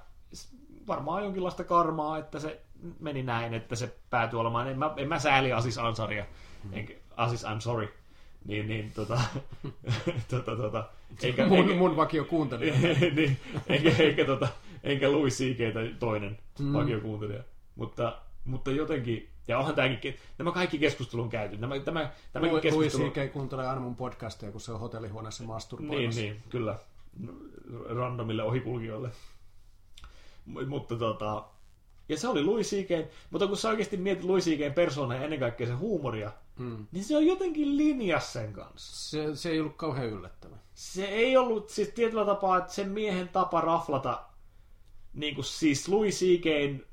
[0.88, 2.62] varmaan jonkinlaista karmaa, että se
[3.00, 4.68] meni näin, että se päätyi olemaan.
[4.68, 6.26] En mä, en mä sääli Asis Ansaria.
[6.72, 7.94] Enkä, Asis, I'm sorry.
[8.46, 9.22] Niin, niin, tota,
[10.32, 10.90] tota, tota,
[11.24, 12.74] eikä, Mun, eikä, mun vakio kuuntelija.
[13.16, 14.48] niin, enkä, enkä, tota,
[14.84, 16.00] enkä Louis C.K.
[16.00, 16.74] toinen mm.
[16.74, 17.44] vakiokuuntelija.
[17.76, 21.58] Mutta, mutta jotenkin, ja onhan tämäkin, nämä kaikki keskustelu on käyty.
[21.58, 23.12] Nämä, tämä, tämäkin Louis keskustelu...
[23.12, 23.34] C.K.
[23.34, 26.22] kuuntelee aina mun podcastia, kun se on hotellihuoneessa Niin, masturboimassa.
[26.22, 26.78] niin, kyllä.
[27.90, 29.10] Randomille ohikulkijoille.
[30.68, 31.44] Mutta tota...
[32.10, 33.12] Ja se oli Louis C.K.
[33.30, 34.76] Mutta kun sä oikeasti mietit Louis C.K.
[34.76, 36.86] persoonaa ja ennen kaikkea se huumoria, mm.
[36.92, 39.10] niin se on jotenkin linjassa sen kanssa.
[39.10, 40.56] Se, se ei ollut kauhean yllättävä.
[40.74, 44.24] Se ei ollut siis tietyllä tapaa, että sen miehen tapa raflata,
[45.14, 46.89] niin kuin siis Louis C.K.'n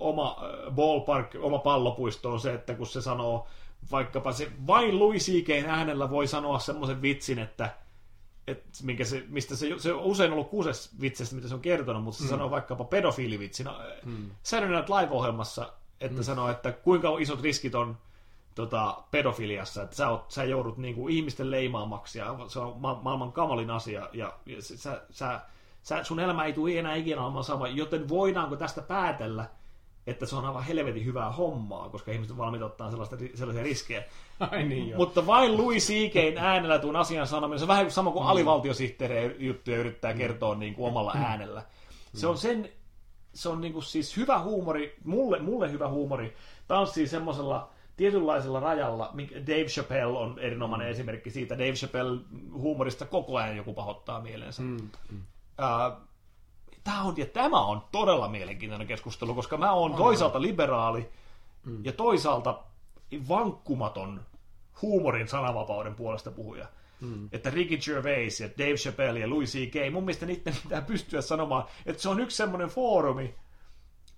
[0.00, 0.36] oma
[0.70, 3.46] ballpark, oma pallopuisto on se, että kun se sanoo
[3.90, 7.70] vaikkapa se, vain Louis C.K.'n äänellä voi sanoa semmoisen vitsin, että
[8.46, 12.04] et, minkä se, mistä se, se on usein ollut kuuses vitsestä, mitä se on kertonut,
[12.04, 12.30] mutta se mm.
[12.30, 13.68] sanoo vaikkapa pedofiilivitsin
[14.04, 14.30] mm.
[14.42, 16.22] Saturday Night Live-ohjelmassa, että mm.
[16.22, 17.98] sanoo, että kuinka isot riskit on
[18.54, 23.32] tota, pedofiliassa, että sä, oot, sä joudut niinku ihmisten leimaamaksi ja se on ma- maailman
[23.32, 25.40] kamalin asia ja, ja se, sä, sä,
[25.82, 29.48] sä, sun elämä ei tule enää ikinä olemaan sama, joten voidaanko tästä päätellä,
[30.10, 34.02] että se on aivan helvetin hyvää hommaa, koska ihmiset on valmiita ottaa sellaista, sellaisia riskejä.
[34.50, 34.98] Ai niin joo.
[34.98, 38.28] Mutta vain Louis C.K.'n äänellä tuon asian sanominen, se on vähän sama kuin mm.
[38.28, 41.62] alivaltiosihteerejä juttuja yrittää kertoa niin kuin omalla äänellä.
[42.14, 42.68] Se on sen,
[43.34, 46.36] se on niin kuin siis hyvä huumori, mulle, mulle hyvä huumori,
[46.68, 49.14] tanssii semmoisella tietynlaisella rajalla,
[49.46, 51.54] Dave Chappelle on erinomainen esimerkki siitä.
[51.58, 52.20] Dave Chappelle
[52.52, 54.62] huumorista koko ajan joku pahoittaa mielensä.
[54.62, 54.76] Mm.
[54.76, 56.09] Uh,
[56.84, 61.10] tämä on, ja tämä on todella mielenkiintoinen keskustelu, koska mä oon toisaalta liberaali
[61.64, 61.84] mm.
[61.84, 62.62] ja toisaalta
[63.28, 64.20] vankkumaton
[64.82, 66.66] huumorin sananvapauden puolesta puhuja.
[67.00, 67.28] Mm.
[67.32, 69.92] Että Ricky Gervais ja Dave Chappelle ja Louis C.K.
[69.92, 73.34] mun mielestä niiden pitää pystyä sanomaan, että se on yksi semmoinen foorumi,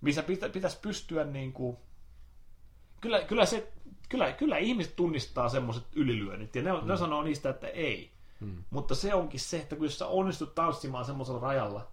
[0.01, 1.77] missä pitä, pitäisi pystyä niin kuin...
[3.01, 3.71] Kyllä, kyllä, se,
[4.09, 6.87] kyllä, kyllä ihmiset tunnistaa semmoiset ylilyönnit, ja ne, mm.
[6.87, 8.11] ne sanoo niistä, että ei.
[8.39, 8.63] Mm.
[8.69, 11.87] Mutta se onkin se, että kun sä onnistut tanssimaan semmoisella rajalla,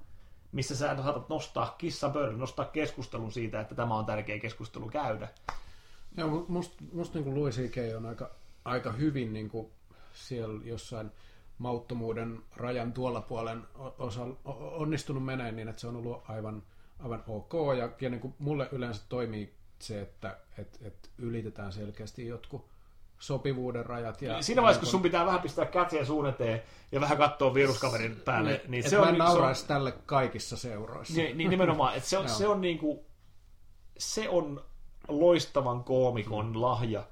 [0.53, 5.29] missä sä saatat nostaa kissan pöydän, nostaa keskustelun siitä, että tämä on tärkeä keskustelu käydä.
[6.17, 7.97] Joo, musta must niin Louis C.K.
[7.97, 8.31] on aika,
[8.65, 9.71] aika hyvin niin kuin
[10.15, 11.11] siellä jossain
[11.59, 13.63] mauttomuuden rajan tuolla puolen
[13.99, 16.63] osa, onnistunut menee niin, että se on ollut aivan,
[16.99, 17.53] aivan ok.
[17.79, 22.70] Ja, ja niin kuin mulle yleensä toimii se, että et, et ylitetään selkeästi jotkut
[23.21, 24.23] sopivuuden rajat.
[24.23, 28.17] Ja Siinä vaiheessa, kun sun pitää vähän pistää kätsiä suun eteen ja vähän katsoa viruskaverin
[28.17, 29.07] päälle, niin, niin se on...
[29.07, 31.15] Mä nauraisi se on, tälle kaikissa seuroissa.
[31.15, 33.05] Niin, niin nimenomaan, että se on, se on niinku,
[33.99, 34.65] se on
[35.09, 36.61] loistavan koomikon mm.
[36.61, 37.05] lahja,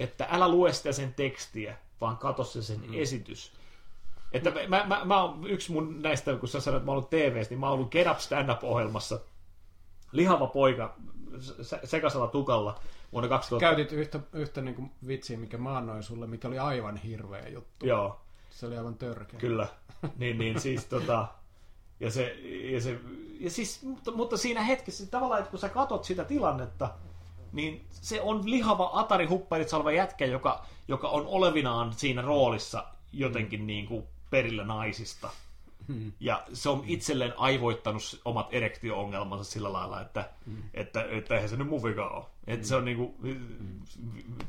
[0.00, 2.94] että älä lue sitä sen tekstiä, vaan katso se sen mm.
[2.94, 3.52] esitys.
[4.32, 6.98] Että mä, mä, mä, mä oon yksi mun näistä, kun sä sanoit, että mä oon
[6.98, 9.20] ollut TVstä, niin mä oon ollut Get Up Stand-up-ohjelmassa.
[10.12, 10.94] Lihava poika
[11.84, 12.80] sekasella tukalla
[13.16, 13.60] vuonna 2000.
[13.60, 17.86] Käytit yhtä, yhtä niin kuin vitsiä, mikä mä annoin sulle, mikä oli aivan hirveä juttu.
[17.86, 18.20] Joo.
[18.50, 19.40] Se oli aivan törkeä.
[19.40, 19.66] Kyllä.
[20.16, 21.28] Niin, niin siis tota...
[22.00, 22.36] Ja se,
[22.72, 22.98] ja se,
[23.40, 26.90] ja siis, mutta, mutta siinä hetkessä tavallaan, että kun sä katot sitä tilannetta,
[27.52, 33.66] niin se on lihava Atari hupparit salva jätkä, joka, joka on olevinaan siinä roolissa jotenkin
[33.66, 35.30] niin kuin perillä naisista.
[35.88, 36.12] Hmm.
[36.20, 40.62] Ja se on itselleen aivoittanut omat erektio-ongelmansa sillä lailla, että, hmm.
[40.74, 42.24] että, että eihän se nyt mun vika ole.
[42.46, 42.64] Että hmm.
[42.64, 43.14] se on niinku,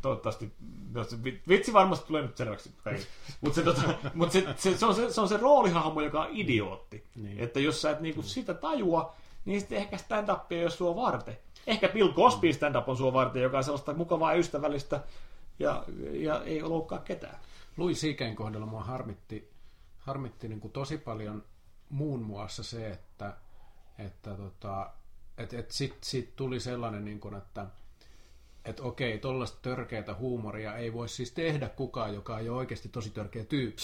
[0.02, 0.52] toivottavasti,
[0.94, 1.06] no
[1.48, 2.72] vitsi varmasti tulee nyt selväksi.
[3.42, 3.82] Mutta se, tota,
[4.14, 7.04] mut se, se, se, on se, se on se roolihahmo, joka on idiootti.
[7.16, 7.28] Hmm.
[7.38, 8.28] Että jos sä et niinku hmm.
[8.28, 11.38] sitä tajua, niin sitten ehkä stand-up ei ole sua varten.
[11.68, 15.02] Ehkä Bill Cosby stand-up on sua varten, joka on sellaista mukavaa ja ystävällistä
[15.60, 17.40] ja, ja ei loukkaa ketään.
[17.78, 19.50] Louis C.K.n kohdalla mua harmitti,
[20.08, 21.44] harmitti niin kuin tosi paljon
[21.90, 23.38] muun muassa se, että,
[23.98, 24.94] että tota,
[25.38, 27.68] et, et sitten sit tuli sellainen, niin kuin, että
[28.66, 33.10] et okei, tuollaista törkeätä huumoria ei voi siis tehdä kukaan, joka ei ole oikeasti tosi
[33.10, 33.82] törkeä tyyppi.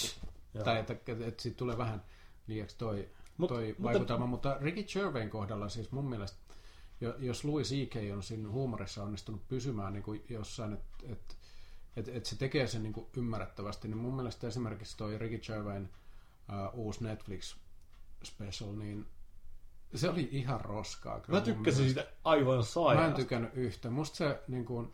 [0.53, 0.63] Joo.
[0.63, 2.03] Tai että et, et siitä tulee vähän
[2.47, 4.25] liiaksi toi, Mut, toi mutta, vaikutelma.
[4.25, 6.38] Mutta Ricky Gervain kohdalla siis mun mielestä,
[7.19, 7.95] jos Louis C.K.
[8.13, 11.38] on siinä huumorissa onnistunut pysymään niin kuin jossain, että et,
[11.95, 15.89] että et se tekee sen niin kuin ymmärrettävästi, niin mun mielestä esimerkiksi toi Ricky Gervain
[16.49, 17.56] uh, uusi Netflix
[18.23, 19.08] special, niin
[19.95, 21.19] se oli ihan roskaa.
[21.19, 23.01] Kyllä mä tykkäsin sitä aivan sairaasti.
[23.01, 23.89] Mä en tykännyt yhtä.
[23.89, 24.93] Musta se niin kuin,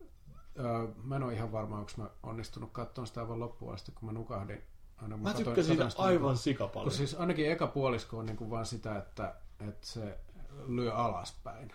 [0.00, 4.06] uh, mä en ole ihan varma, onko mä onnistunut katsomaan sitä aivan loppuun asti, kun
[4.06, 4.62] mä nukahdin.
[4.96, 6.90] Aina, mä, mä tykkäsin sitä aivan niin sikapaljon.
[6.90, 9.34] Kun siis ainakin eka puolisko on niin kuin vaan sitä, että,
[9.68, 10.18] että se
[10.66, 11.72] lyö alaspäin.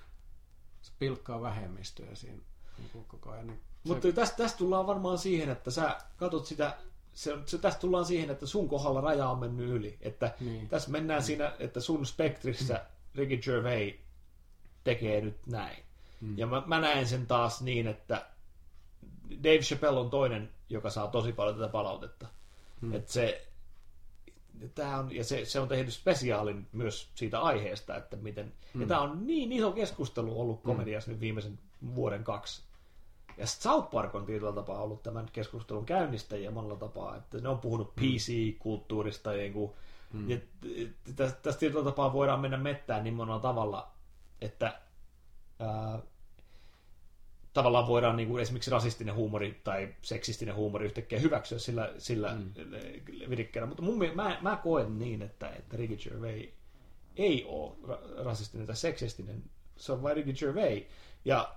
[0.81, 2.39] Se pilkkaa vähemmistöjä siinä
[2.77, 3.47] niin koko ajan.
[3.47, 6.77] Niin mutta tästä, tästä tullaan varmaan siihen, että sä katot sitä,
[7.13, 9.97] se, se, tästä tullaan siihen, että sun kohdalla raja on mennyt yli.
[10.01, 10.69] Että niin.
[10.69, 11.25] tässä mennään mm.
[11.25, 12.79] siinä, että sun spektrissä mm.
[13.15, 13.95] Ricky Gervais
[14.83, 15.83] tekee nyt näin.
[16.21, 16.37] Mm.
[16.37, 18.25] Ja mä, mä näen sen taas niin, että
[19.43, 22.27] Dave Chappelle on toinen, joka saa tosi paljon tätä palautetta.
[22.81, 22.93] Mm.
[22.93, 23.47] Että se,
[24.75, 28.81] tää on, ja se, se on tehnyt spesiaalin myös siitä aiheesta, että miten, mm.
[28.81, 31.13] ja tämä on niin iso keskustelu ollut komediassa mm.
[31.13, 31.59] nyt viimeisen
[31.95, 32.61] vuoden kaksi.
[33.37, 37.59] Ja South Park on tietyllä tapaa ollut tämän keskustelun käynnistäjiä monella tapaa, että ne on
[37.59, 38.01] puhunut mm.
[38.01, 39.71] PC-kulttuurista ja, niin kuin,
[40.13, 40.29] mm.
[40.29, 40.37] ja
[41.15, 43.91] tästä, tästä tietyllä tapaa voidaan mennä mettään niin monella tavalla,
[44.41, 44.79] että
[45.59, 45.99] ää,
[47.53, 52.53] tavallaan voidaan niin kuin esimerkiksi rasistinen huumori tai seksistinen huumori yhtäkkiä hyväksyä sillä, sillä mm.
[53.29, 53.67] virikkeellä.
[53.67, 56.49] Mutta mun, mä, mä koen niin, että, että Ricky Gervais
[57.15, 57.75] ei ole
[58.23, 59.43] rasistinen tai seksistinen.
[59.77, 60.83] Se on vain Ricky Gervais.
[61.25, 61.55] Ja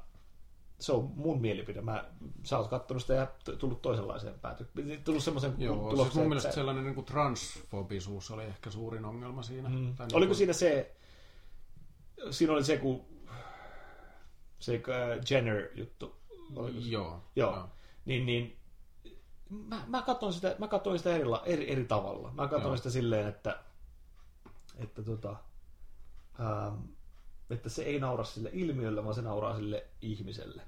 [0.78, 1.80] se on mun mielipide.
[1.80, 2.04] Mä,
[2.42, 3.26] sä oot kattonut sitä ja
[3.58, 5.02] tullut toisenlaiseen päätökseen.
[5.04, 6.54] Tullut semmoisen Joo, tulokseen, siis mun mielestä että...
[6.54, 9.68] sellainen niin kuin transfobisuus oli ehkä suurin ongelma siinä.
[9.68, 9.96] Mm.
[9.96, 10.36] Tai Oliko niin kuin...
[10.36, 10.96] siinä se,
[12.30, 13.04] siinä oli se, kun
[14.58, 16.16] se uh, Jenner-juttu.
[16.56, 16.88] Oliko se?
[16.88, 17.22] Joo.
[17.36, 17.52] Joo.
[17.52, 17.68] Joo.
[18.04, 18.56] Niin, niin
[19.50, 22.32] mä, mä katsoin sitä, mä katsoin sitä eri, eri, eri tavalla.
[22.32, 22.76] Mä katsoin Joo.
[22.76, 23.58] sitä silleen, että,
[24.76, 25.36] että tota,
[26.40, 26.74] ähm,
[27.50, 30.62] että se ei naura sille ilmiölle, vaan se nauraa sille ihmiselle.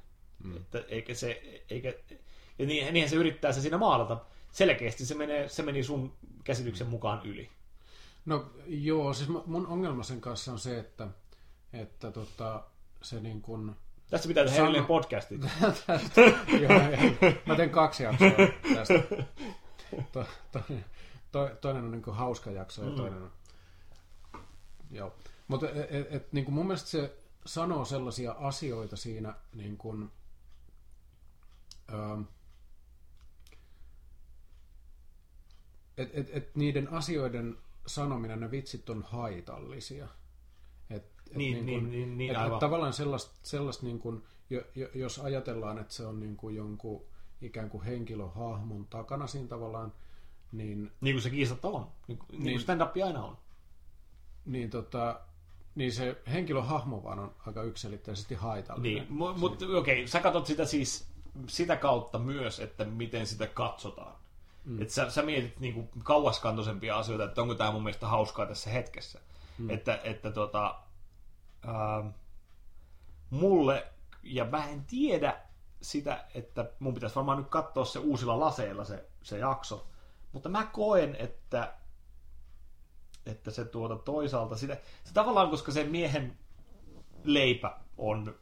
[0.45, 0.57] Mm.
[0.57, 1.95] Että eikä se, eikä,
[2.59, 4.21] ja niin, niinhän se yrittää se siinä maalata.
[4.51, 6.13] Selkeästi se, menee, se meni sun
[6.45, 7.51] käsityksen mukaan yli.
[8.27, 11.09] No joo, siis mun ongelma sen kanssa on se, että,
[11.73, 12.65] että tota,
[13.03, 13.77] se niin kuin...
[14.11, 14.67] Tästä pitää tehdä sano...
[14.69, 15.35] edelleen podcasti.
[16.63, 16.81] joo,
[17.47, 18.31] mä teen kaksi jaksoa
[18.75, 18.95] tästä.
[20.13, 20.61] To, to,
[21.33, 22.97] to, toinen on niin kuin hauska jakso ja mm.
[22.97, 23.31] toinen on...
[24.91, 25.15] Joo.
[25.49, 30.11] Mutta et, et, et, niin kuin mun mielestä se sanoo sellaisia asioita siinä, niin kuin,
[31.93, 32.23] ähm,
[35.97, 37.57] että et, et niiden asioiden
[37.87, 40.09] sanominen, ne vitsit on haitallisia.
[40.91, 42.53] Et, et Niin, niin, kun- niin, niin, et, aivan.
[42.53, 46.57] et tavallaan sellaista, sellaista niin kuin, jo, jo, jos ajatellaan, että se on niin kuin
[46.57, 47.05] jonkun
[47.41, 49.93] ikään kuin henkilöhahmon takana siinä tavallaan,
[50.53, 51.93] niin, Niin kuin se kiistatta on.
[52.09, 52.45] Niin, niin.
[52.45, 52.55] Niin.
[52.55, 53.39] kuin stand-up aina on.
[54.45, 55.21] niin, tota,
[55.79, 59.07] niin se henkilöhahmo vaan on aika yksilitteisesti haitallinen.
[59.09, 61.09] Niin, mu- mutta okei, sä katsot sitä siis
[61.47, 64.15] sitä kautta myös, että miten sitä katsotaan.
[64.65, 64.83] Mm.
[64.83, 69.21] Että sä, sä mietit niinku kauaskantoisempia asioita, että onko tämä mun mielestä hauskaa tässä hetkessä.
[69.59, 69.71] Mm.
[69.71, 70.75] Että, että tota,
[71.67, 72.05] ää,
[73.31, 73.87] mulle,
[74.23, 75.41] ja mä en tiedä
[75.83, 79.87] sitä, että mun pitäisi varmaan nyt katsoa se uusilla laseilla se, se jakso,
[80.33, 81.75] mutta mä koen, että
[83.29, 86.39] että se tuota toisaalta sitä, se tavallaan, koska se miehen
[87.25, 88.35] leipä on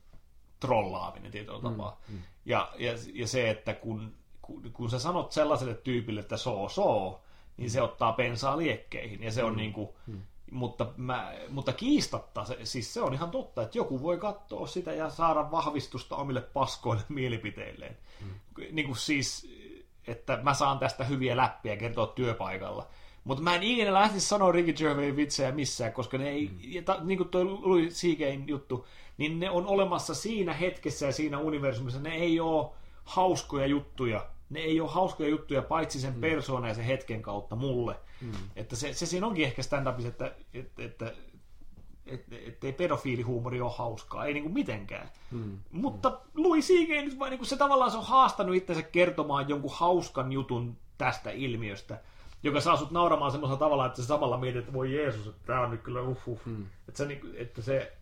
[0.61, 2.01] trollaaminen tietyllä tapaa.
[2.09, 6.69] Mm, Ja, ja, ja se, että kun, kun, kun sä sanot sellaiselle tyypille, että soo
[6.69, 7.23] soo,
[7.57, 9.23] niin se ottaa pensaa liekkeihin.
[9.23, 9.89] Ja se on niin kuin,
[10.51, 14.93] mutta, mä, mutta kiistatta, se, siis se on ihan totta, että joku voi katsoa sitä
[14.93, 17.97] ja saada vahvistusta omille paskoille mielipiteilleen.
[18.73, 19.51] Niin kuin siis,
[20.07, 22.87] että mä saan tästä hyviä läppiä kertoa työpaikalla.
[23.27, 26.99] Mutta mä en ikinä lähtisi sanoa Ricky Gervais vitsejä missään, koska ne ei, ja ta,
[27.05, 28.87] niin kuin toi Louis C.K.'in juttu,
[29.19, 32.71] niin ne on olemassa siinä hetkessä ja siinä universumissa, ne ei ole
[33.05, 34.27] hauskoja juttuja.
[34.51, 37.97] Ne ei ole hauskoja juttuja paitsi sen persoonan ja sen hetken kautta mulle.
[38.21, 38.33] Mm.
[38.57, 41.13] Että se, se siinä onkin ehkä stand-upissa, että, että, että
[42.07, 45.11] että ettei pedofiilihuumori ole hauskaa, ei niinku mitenkään.
[45.31, 45.59] Hmm.
[45.73, 46.89] Mutta Louis C.K.
[46.89, 52.01] nyt vaan niinku se tavallaan se on haastanut itsensä kertomaan jonkun hauskan jutun tästä ilmiöstä,
[52.43, 55.61] joka saa sut nauramaan semmoisella tavalla, että sä samalla mietit, että voi Jeesus, että tää
[55.61, 56.27] on nyt kyllä uff.
[56.45, 56.67] Hmm.
[56.89, 57.97] Että, se, niinku- että se,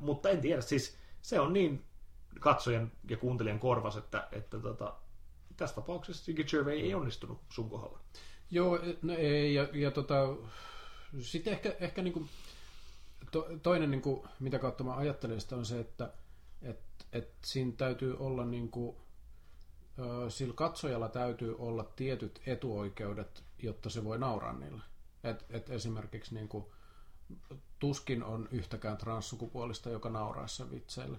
[0.00, 1.84] mutta en tiedä, siis se on niin
[2.40, 4.94] katsojan ja kuuntelijan korvas, että, että tota,
[5.56, 7.98] tässä tapauksessa Ricky Gervais ei onnistunut sun kohdalla.
[8.50, 10.36] Joo, no ei, ja, ja tota,
[11.20, 12.28] sitten ehkä, ehkä niin kuin,
[13.30, 16.12] to, toinen, niin kuin, mitä kautta mä ajattelen sitä, on se, että
[16.62, 16.80] et,
[17.12, 18.96] et siinä täytyy olla, niin kuin,
[19.98, 24.82] ö, sillä katsojalla täytyy olla tietyt etuoikeudet, jotta se voi nauraa niille.
[25.24, 26.64] Et, et esimerkiksi niin kuin,
[27.78, 31.18] tuskin on yhtäkään transsukupuolista, joka nauraessa vitseille.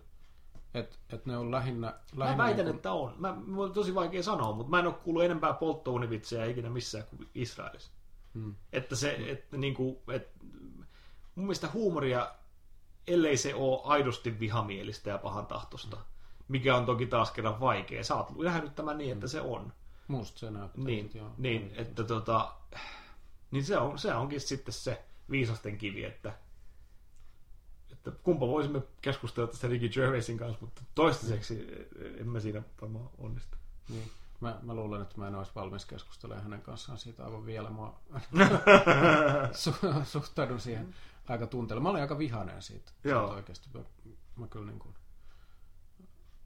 [0.74, 1.88] Et, et ne on lähinnä...
[1.88, 3.14] Mä lähinnä väitän, niin että on.
[3.18, 7.06] Mä, mulla on tosi vaikea sanoa, mutta mä en ole kuullut enempää polttounivitsejä ikinä missään
[7.06, 7.92] kuin Israelissa.
[8.34, 8.56] Hmm.
[8.74, 10.32] Että se, että niinku, et,
[11.36, 12.32] mun mielestä huumoria,
[13.08, 15.98] ellei se ole aidosti vihamielistä ja pahan tahtosta,
[16.48, 18.04] mikä on toki taas kerran vaikea.
[18.04, 19.74] Sä oot nähnyt tämän niin, että se on.
[20.14, 20.84] Musta se näyttää.
[20.84, 21.32] Niin, joo.
[21.38, 22.54] niin että tota,
[23.52, 26.34] niin se, on, se onkin sitten se viisasten kivi, että,
[27.92, 31.68] että kumpa voisimme keskustella tästä Ricky Gervaisin kanssa, mutta toistaiseksi
[32.18, 33.58] en mä siinä varmaan onnistu.
[33.90, 34.12] Niin.
[34.42, 37.70] Mä, mä luulen, että mä en olisi valmis keskustelemaan hänen kanssaan siitä aivan vielä.
[37.70, 37.94] Mä
[39.64, 40.96] su- suhtaudun siihen
[41.30, 41.84] aika tunteella.
[41.84, 42.92] Mä olin aika vihainen siitä.
[43.04, 43.22] Joo.
[43.22, 43.70] siitä oikeasti.
[43.74, 43.80] Mä,
[44.36, 44.96] mä kyllä niin kuin,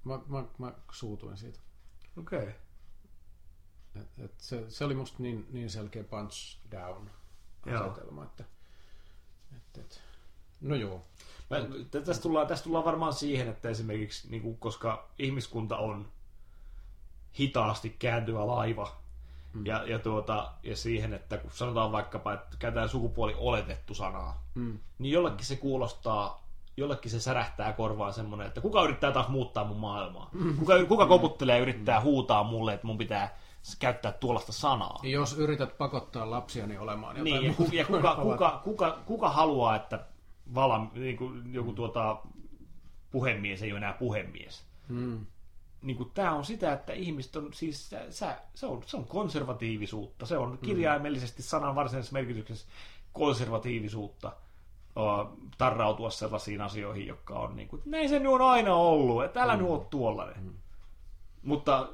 [0.04, 1.60] mä, mä, mä suutuin siitä.
[2.18, 2.40] Okei.
[2.40, 2.54] Okay.
[4.24, 7.10] Et, se, se, oli musta niin, niin selkeä punch down
[7.76, 8.44] asetelma, että
[9.56, 10.02] et, et.
[10.62, 11.02] no joo.
[11.50, 11.58] Mä,
[11.92, 16.08] tä- tästä, tullaan, tästä tullaan varmaan siihen, että esimerkiksi, niin kuin, koska ihmiskunta on
[17.40, 18.96] hitaasti kääntyvä laiva,
[19.54, 19.66] mm.
[19.66, 24.80] ja, ja, tuota, ja siihen, että kun sanotaan vaikkapa, että käytetään sukupuoli oletettu sanaa, Mm.
[25.00, 29.78] niin jollekin se kuulostaa, jollekin se särähtää korvaan semmoinen, että kuka yrittää taas muuttaa mun
[29.78, 30.30] maailmaa?
[30.60, 33.38] Kuka, kuka koputtelee ja yrittää huutaa mulle, että mun pitää
[33.76, 35.00] käyttää tuollaista sanaa?
[35.04, 39.76] Jos yrität pakottaa lapsiani olemaan jotain Niin, ja, ku, ja kuka, kuka, kuka, kuka haluaa,
[39.76, 40.06] että
[40.56, 42.22] vala, niin kuin joku tuota,
[43.12, 44.64] puhemies ei ole enää puhemies?
[44.88, 45.26] Mm.
[45.82, 49.06] Niin kuin, tämä on sitä, että ihmiset on, siis sä, sä, se, on, se on
[49.06, 50.26] konservatiivisuutta.
[50.26, 52.68] Se on kirjaimellisesti sanan varsinaisessa merkityksessä
[53.14, 54.32] konservatiivisuutta
[55.58, 59.56] tarrautua sellaisiin asioihin, jotka on niin kuin, näin se nyt on aina ollut, että älä
[59.56, 59.62] mm.
[59.62, 60.44] nyt ole tuollainen.
[60.44, 60.54] Mm.
[61.44, 61.90] Mutta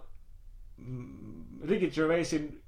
[1.63, 2.63] Ricky Gervaisin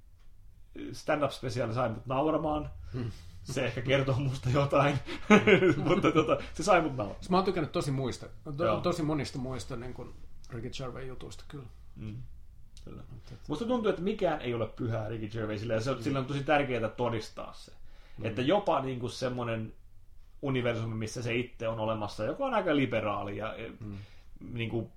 [0.92, 2.70] stand-up-spesiaali sai mut nauramaan.
[3.44, 5.00] Se ehkä kertoo musta jotain,
[5.90, 7.26] mutta tota, se sai mut nauramaan.
[7.30, 8.26] Mä oon tykännyt tosi muista,
[8.58, 10.14] to, tosi monista muista niin kuin
[10.50, 11.66] Ricky Gervais jutuista kyllä.
[11.96, 12.18] Mm.
[12.86, 13.04] Kyllä.
[13.48, 16.44] Musta tuntuu, että mikään ei ole pyhää Ricky Gervaisille, ja se on, sillä on tosi
[16.44, 17.72] tärkeää todistaa se.
[18.18, 18.26] Mm.
[18.26, 19.74] Että jopa niin kuin semmoinen
[20.42, 23.98] universumi, missä se itse on olemassa, joka on aika liberaali ja mm.
[24.54, 24.90] niin kuin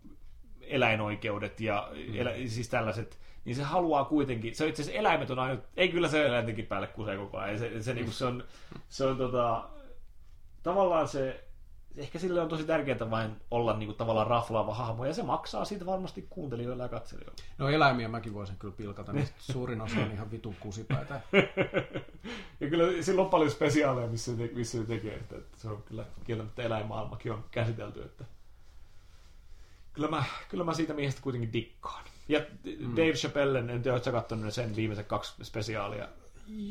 [0.71, 2.15] eläinoikeudet ja mm.
[2.15, 5.89] elä, siis tällaiset, niin se haluaa kuitenkin, se on itse asiassa eläimet on aina, ei
[5.89, 8.45] kyllä se eläintenkin päälle kusee koko ajan, se, se, niin kuin se on,
[8.89, 9.65] se on tota,
[10.63, 11.45] tavallaan se,
[11.97, 15.65] ehkä sille on tosi tärkeää vain olla niin kuin, tavallaan raflaava hahmo, ja se maksaa
[15.65, 17.43] siitä varmasti kuuntelijoille ja katselijoille.
[17.59, 21.21] No eläimiä mäkin voisin kyllä pilkata, niin suurin osa on ihan vitun kusipäitä.
[22.61, 25.83] ja kyllä sillä on paljon spesiaaleja, missä se, missä se tekee, että, että se on
[25.83, 28.25] kyllä kieltämättä eläinmaailmakin on käsitelty, että
[29.99, 32.05] kyllä mä, kyllä mä siitä miehestä kuitenkin dikkaan.
[32.29, 32.41] Ja
[32.79, 32.91] mm.
[32.91, 36.09] Dave Chappellen, en tiedä, oletko katsonut sen viimeiset kaksi spesiaalia?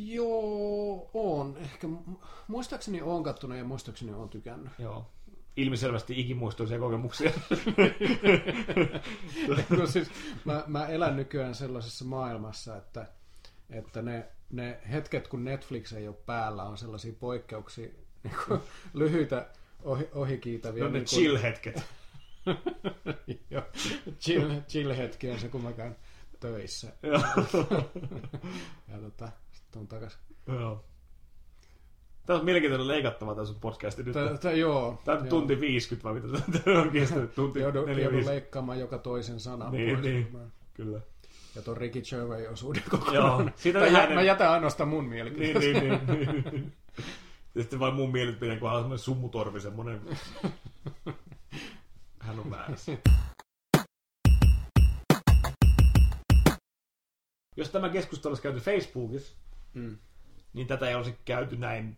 [0.05, 1.57] Joo, on.
[1.57, 1.87] Ehkä
[2.47, 4.71] muistaakseni on kattonut ja muistaakseni on tykännyt.
[4.79, 5.05] Joo.
[5.57, 7.31] Ilmiselvästi ikimuistoisia kokemuksia.
[9.77, 10.11] no siis,
[10.45, 13.07] mä, mä elän nykyään sellaisessa maailmassa, että,
[13.69, 17.89] että ne, ne hetket, kun Netflix ei ole päällä, on sellaisia poikkeuksia,
[18.23, 18.59] niin kuin
[18.93, 19.47] lyhyitä
[19.83, 20.83] ohi, ohikiitavia.
[20.83, 21.81] No ne niin chill-hetket.
[23.49, 23.63] Joo,
[24.19, 25.95] chill, chill-hetki on se, kun mä käyn
[26.39, 26.87] töissä.
[28.91, 29.29] ja tota,
[29.71, 30.17] tuun takas.
[30.47, 30.85] Joo.
[32.25, 34.13] Tämä on mielenkiintoinen leikattava tässä sun podcasti nyt.
[34.13, 35.01] Tää, tää, joo.
[35.05, 37.35] Tämä on tunti 50 vai mitä tämä on kestänyt?
[37.35, 40.05] Tunti joudun, joudun leikkaamaan joka toisen sanan niin, pois.
[40.05, 40.27] Niin,
[40.73, 41.01] kyllä.
[41.55, 43.15] Ja tuon Ricky Gervais osuuden kokonaan.
[43.15, 43.49] Joo.
[43.55, 45.59] Siitä jä, mä jätän ainoastaan mun mielipiteet.
[45.59, 46.73] Niin, niin, niin, niin.
[47.57, 50.01] Sitten vain mun mielipiteet, kun on semmoinen sumutorvi, semmoinen...
[52.27, 52.97] Hän on väärässä.
[57.55, 59.35] Jos tämä keskustelu olisi käyty Facebookissa,
[59.73, 59.97] mm.
[60.53, 61.97] niin tätä ei olisi käyty näin...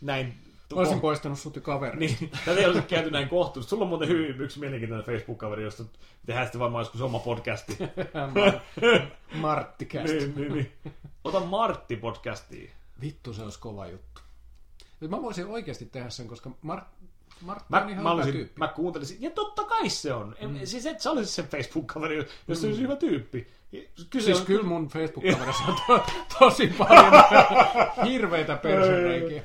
[0.00, 0.34] näin
[0.74, 1.98] Mä olisin poistanut sut kaveri.
[1.98, 3.70] Niin, tätä ei olisi käyty näin kohtuullisesti.
[3.70, 5.84] Sulla on muuten hyvin yksi mielenkiintoinen Facebook-kaveri, josta
[6.26, 7.78] tehdään sitten varmaan joskus oma podcasti.
[9.34, 10.72] Martti niin, niin, niin.
[11.24, 12.70] Ota Martti podcastiin.
[13.00, 14.20] Vittu, se olisi kova juttu.
[15.08, 16.84] Mä voisin oikeasti tehdä sen, koska Mart,
[17.40, 18.58] Mä, on ihan mä, olisin, tyyppi.
[18.58, 20.36] Mä kuuntelisin, ja totta kai se on.
[20.42, 20.60] Mm.
[20.64, 22.54] Siis et sä olisit sen Facebook-kaveri, jos mm.
[22.54, 23.46] se olisi hyvä tyyppi.
[24.10, 24.46] Kyllä siis on...
[24.46, 26.06] kyllä mun Facebook-kaverissa on to,
[26.38, 27.12] tosi paljon
[28.10, 29.42] hirveitä persereikiä.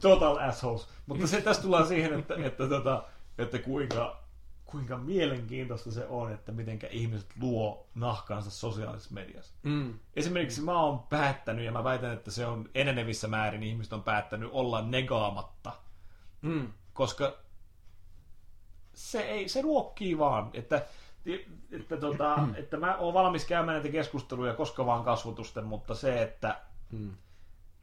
[0.00, 0.88] Total assholes.
[1.06, 3.04] Mutta se tässä tullaan siihen, että, että, tota,
[3.38, 4.22] että kuinka,
[4.64, 9.54] kuinka mielenkiintoista se on, että miten ihmiset luo nahkansa sosiaalisessa mediassa.
[9.62, 9.98] Mm.
[10.16, 14.50] Esimerkiksi mä oon päättänyt, ja mä väitän, että se on enenevissä määrin ihmiset on päättänyt
[14.52, 15.72] olla negaamatta.
[16.42, 16.72] Mm.
[16.98, 17.32] Koska
[18.94, 20.86] se, ei, se ruokkii vaan, että
[21.72, 26.60] että, tota, että mä oon valmis käymään näitä keskusteluja koska vaan kasvutusten, mutta se, että
[26.92, 27.10] mm.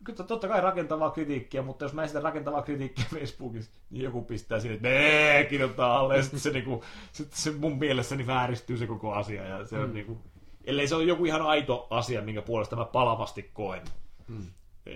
[0.03, 4.59] Kyllä totta kai rakentavaa kritiikkiä, mutta jos mä esitän rakentavaa kritiikkiä Facebookissa, niin joku pistää
[4.59, 8.87] sinne, että nee, kirjoittaa alle, ja sitten se, niinku, sit se mun mielessäni vääristyy se
[8.87, 9.43] koko asia.
[9.43, 9.93] Ja se on mm.
[9.93, 10.21] niinku,
[10.65, 13.81] ellei se ole joku ihan aito asia, minkä puolesta mä palavasti koen,
[14.27, 14.45] mm.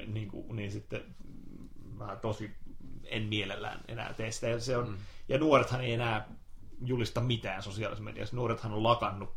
[0.07, 1.01] niin, kuin, niin sitten
[1.97, 2.51] mä tosi
[3.11, 4.47] en mielellään enää tee sitä.
[4.47, 4.97] Ja, se on, mm.
[5.29, 6.27] ja nuorethan ei enää
[6.85, 8.35] julista mitään sosiaalisessa mediassa.
[8.35, 9.33] Nuorethan on lakannut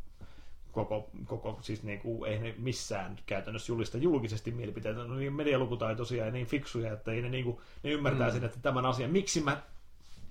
[0.73, 4.99] koko, koko siis niin kuin, ei ne missään käytännössä julista julkisesti mielipiteitä.
[4.99, 8.35] Ne on niin medialukutaitoisia ja niin fiksuja, että ei ne, niin kuin, ne ymmärtää mm.
[8.35, 9.63] sen, että tämän asian, miksi mä,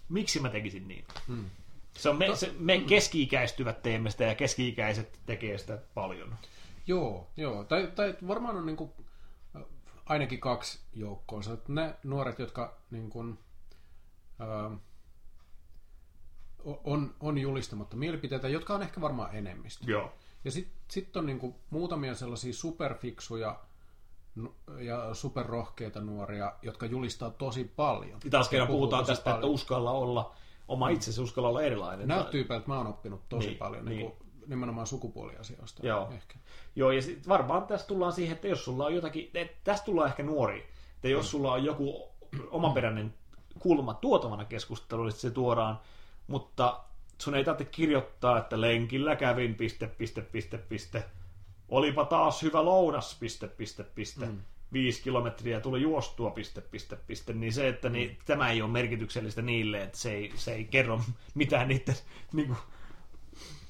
[0.09, 1.05] miksi mä tekisin niin.
[1.27, 1.45] Mm.
[1.93, 6.35] Se on me, se, me keski-ikäistyvät teemme sitä ja keski-ikäiset tekee sitä paljon.
[6.87, 7.63] Joo, joo.
[7.63, 8.91] Tai, tai varmaan on niin kuin,
[10.11, 11.41] ainakin kaksi joukkoa.
[11.67, 13.39] Ne nuoret, jotka niin kuin,
[14.41, 14.79] äh,
[16.83, 19.91] on, on julistamatta mielipiteitä, jotka on ehkä varmaan enemmistö.
[19.91, 20.13] Joo.
[20.45, 23.59] Ja sitten sit on niinku muutamia sellaisia superfiksuja
[24.79, 28.19] ja superrohkeita nuoria, jotka julistaa tosi paljon.
[28.23, 29.39] Ja taas kerran puhutaan tästä, paljon.
[29.39, 30.35] että uskalla olla
[30.67, 32.07] oma itsesi, uskalla olla erilainen.
[32.07, 33.97] Nämä tyypeiltä mä oon oppinut tosi niin, paljon, niin.
[33.97, 34.13] Niin
[34.51, 35.87] nimenomaan sukupuoliasioista.
[35.87, 36.09] Joo.
[36.11, 36.35] Ehkä.
[36.75, 40.09] Joo, ja sit varmaan tässä tullaan siihen, että jos sulla on jotakin, että tästä tullaan
[40.09, 41.29] ehkä nuori, että jos mm.
[41.29, 42.09] sulla on joku
[42.49, 43.13] omaperäinen
[43.59, 45.79] kulma tuotavana keskusteluun, niin se tuodaan
[46.31, 46.83] mutta
[47.17, 51.03] sun ei tarvitse kirjoittaa, että lenkillä kävin, piste, piste, piste, piste.
[51.69, 54.25] Olipa taas hyvä lounas, piste, piste, piste.
[54.25, 54.41] Mm.
[54.73, 57.33] Viisi kilometriä tuli juostua, piste, piste, piste.
[57.33, 61.01] Niin se, että niin, tämä ei ole merkityksellistä niille, että se ei, se ei kerro
[61.35, 61.95] mitään niiden
[62.33, 62.57] niin kuin,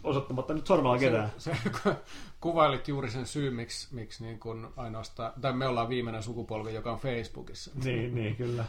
[0.03, 1.31] osoittamatta nyt sormella ketään.
[1.37, 1.95] Se, se,
[2.41, 6.91] kuvailit juuri sen syy, miksi, miksi niin kuin ainoastaan, tai me ollaan viimeinen sukupolvi, joka
[6.91, 7.71] on Facebookissa.
[7.83, 8.65] Niin, niin kyllä.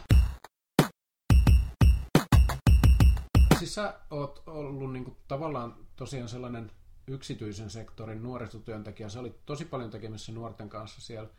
[3.59, 6.71] siis sä oot ollut niin kuin, tavallaan tosiaan sellainen
[7.07, 9.09] yksityisen sektorin nuorisotyöntekijä.
[9.09, 11.29] Sä olit tosi paljon tekemisissä nuorten kanssa siellä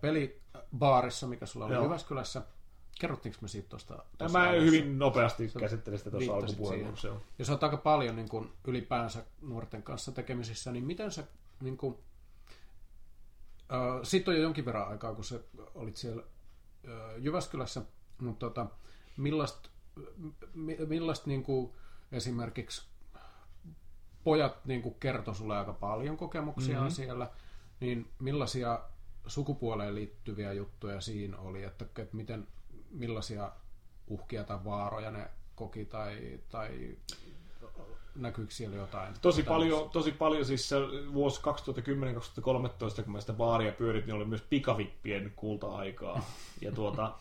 [0.00, 1.84] pelibaarissa, mikä sulla oli Joo.
[1.84, 2.42] Jyväskylässä.
[3.00, 3.94] Kerrottiinko me siitä tuosta?
[3.94, 4.60] Mä alussa?
[4.60, 7.20] hyvin nopeasti käsittelin sitä tuossa alkupuolella.
[7.38, 11.24] Ja sä oot aika paljon niin kuin, ylipäänsä nuorten kanssa tekemisissä, niin miten sä...
[11.60, 11.98] Niin kuin,
[13.72, 15.40] ö, sitten on jo jonkin verran aikaa, kun sä
[15.74, 16.22] olit siellä
[16.88, 17.82] ö, Jyväskylässä,
[18.20, 18.66] mutta tota,
[19.16, 19.68] millaista
[20.86, 21.72] millaista niin kuin,
[22.12, 22.86] esimerkiksi
[24.24, 26.90] pojat niin kuin kertoi sulle aika paljon kokemuksia mm-hmm.
[26.90, 27.30] siellä,
[27.80, 28.80] niin millaisia
[29.26, 32.46] sukupuoleen liittyviä juttuja siinä oli, että, että miten,
[32.94, 33.50] millaisia
[34.06, 36.96] uhkia tai vaaroja ne koki tai, tai
[38.16, 39.14] näkyykö siellä jotain?
[39.22, 40.76] Tosi paljon, tosi paljon siis se
[41.14, 41.40] vuosi
[43.00, 46.24] 2010-2013, kun mä sitä baaria pyörit, niin oli myös pikavippien kulta-aikaa.
[46.60, 47.12] Ja tuota,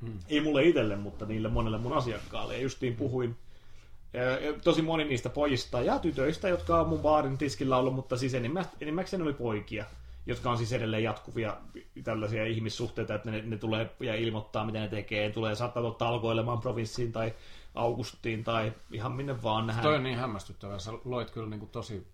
[0.00, 0.18] hmm.
[0.28, 2.56] ei mulle itselle, mutta niille monelle mun asiakkaalle.
[2.56, 3.36] Ja justiin puhuin
[4.64, 8.34] tosi moni niistä pojista ja tytöistä, jotka on mun baarin tiskillä ollut, mutta siis
[8.80, 9.84] enimmäkseen oli poikia,
[10.26, 11.56] jotka on siis edelleen jatkuvia
[12.04, 15.30] tällaisia ihmissuhteita, että ne, ne tulee ja ilmoittaa, mitä ne tekee.
[15.30, 17.34] Tulee saattaa ottaa talkoilemaan provinssiin tai
[17.74, 19.82] Augustiin tai ihan minne vaan nähdään.
[19.82, 20.78] Toi on niin hämmästyttävää.
[20.78, 22.06] Sä loit kyllä niin kuin tosi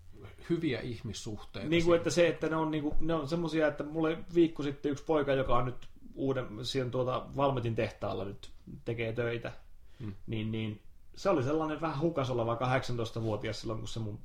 [0.49, 1.69] hyviä ihmissuhteita.
[1.69, 4.63] Niin kuin, että se, että ne on, niin kuin, ne on semmosia, että mulle viikko
[4.63, 8.51] sitten yksi poika, joka on nyt uuden, siihen tuota Valmetin tehtaalla nyt
[8.85, 9.51] tekee töitä,
[9.99, 10.13] hmm.
[10.27, 10.81] niin, niin
[11.15, 14.19] se oli sellainen vähän hukas oleva 18-vuotias silloin, kun se mun,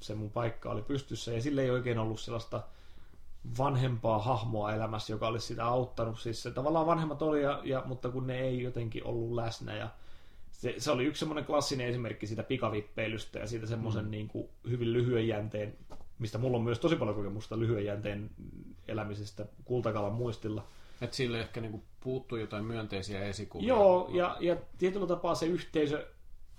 [0.00, 2.62] se mun paikka oli pystyssä, ja sille ei oikein ollut sellaista
[3.58, 6.20] vanhempaa hahmoa elämässä, joka olisi sitä auttanut.
[6.20, 9.88] Siis se tavallaan vanhemmat oli, ja, ja, mutta kun ne ei jotenkin ollut läsnä, ja
[10.50, 14.10] se, se oli yksi semmoinen klassinen esimerkki siitä pikavippeilystä ja siitä semmoisen mm.
[14.10, 15.76] niin kuin, hyvin lyhyen jänteen,
[16.18, 18.30] mistä mulla on myös tosi paljon kokemusta lyhyen jänteen
[18.88, 20.64] elämisestä kultakalan muistilla.
[21.00, 23.68] Että sille ehkä niin kuin puuttuu jotain myönteisiä esikuvia.
[23.68, 26.06] Joo, ja, ja tietyllä tapaa se yhteisö,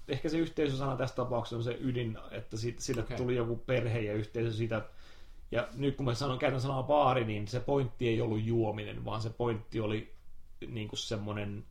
[0.08, 3.18] ehkä se yhteisösana tässä tapauksessa on se ydin, että siitä, siitä okay.
[3.18, 4.82] tuli joku perhe ja yhteisö siitä.
[5.52, 9.22] Ja nyt kun mä sanon, käytän sanaa baari, niin se pointti ei ollut juominen, vaan
[9.22, 10.14] se pointti oli
[10.68, 11.66] niin kuin semmoinen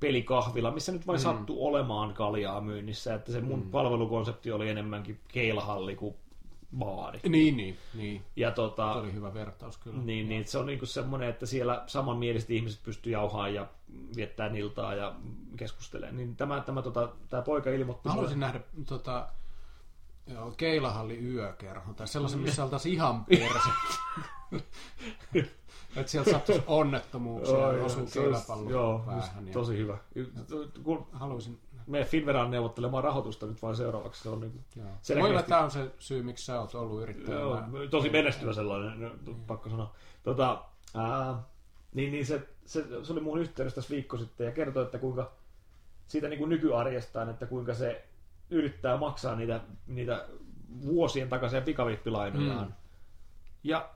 [0.00, 1.22] pelikahvila, missä nyt vain mm.
[1.22, 3.70] sattui olemaan kaljaa myynnissä, että se mun mm.
[3.70, 6.14] palvelukonsepti oli enemmänkin keilahalli kuin
[6.78, 7.20] baari.
[7.28, 8.22] Niin, niin, niin.
[8.36, 10.02] Ja tota, se oli hyvä vertaus kyllä.
[10.02, 13.66] Niin, niin se on niinku semmoinen, että siellä samanmieliset ihmiset pystyy jauhaan ja
[14.16, 15.14] viettää iltaa ja
[15.56, 16.16] keskustelemaan.
[16.16, 18.08] Niin tämä, tämä, tota, tämä poika ilmoitti...
[18.08, 19.28] Mä haluaisin nähdä tota,
[20.28, 23.68] joo, keilahalli yökerho tai sellaisen, missä oltaisiin ihan perse.
[25.96, 29.46] Että sieltä sattuisi onnettomuuksia oh, ja osuu keilapallo Joo, päähän.
[29.46, 29.52] Ja...
[29.52, 29.98] tosi hyvä.
[30.82, 34.22] Kun Haluaisin me Finveraan neuvottelemaan rahoitusta nyt vain seuraavaksi.
[34.22, 34.52] Se on niin
[35.02, 35.20] selkeästi...
[35.20, 37.38] Voi olla, tämä on se syy, miksi sä oot ollut yrittäjä.
[37.38, 39.34] Joo, tosi menestyvä sellainen, mm.
[39.46, 39.94] pakko sanoa.
[40.22, 40.64] Tota,
[40.94, 41.42] ää,
[41.94, 45.32] niin, niin se, se, se, oli mun yhteydessä tässä viikko sitten ja kertoi, että kuinka
[46.08, 48.07] siitä niin kuin nykyarjestaan, että kuinka se
[48.50, 50.26] yrittää maksaa niitä, niitä
[50.82, 52.66] vuosien takaisia pikavippilainojaan.
[52.66, 52.72] Mm.
[53.64, 53.90] Ja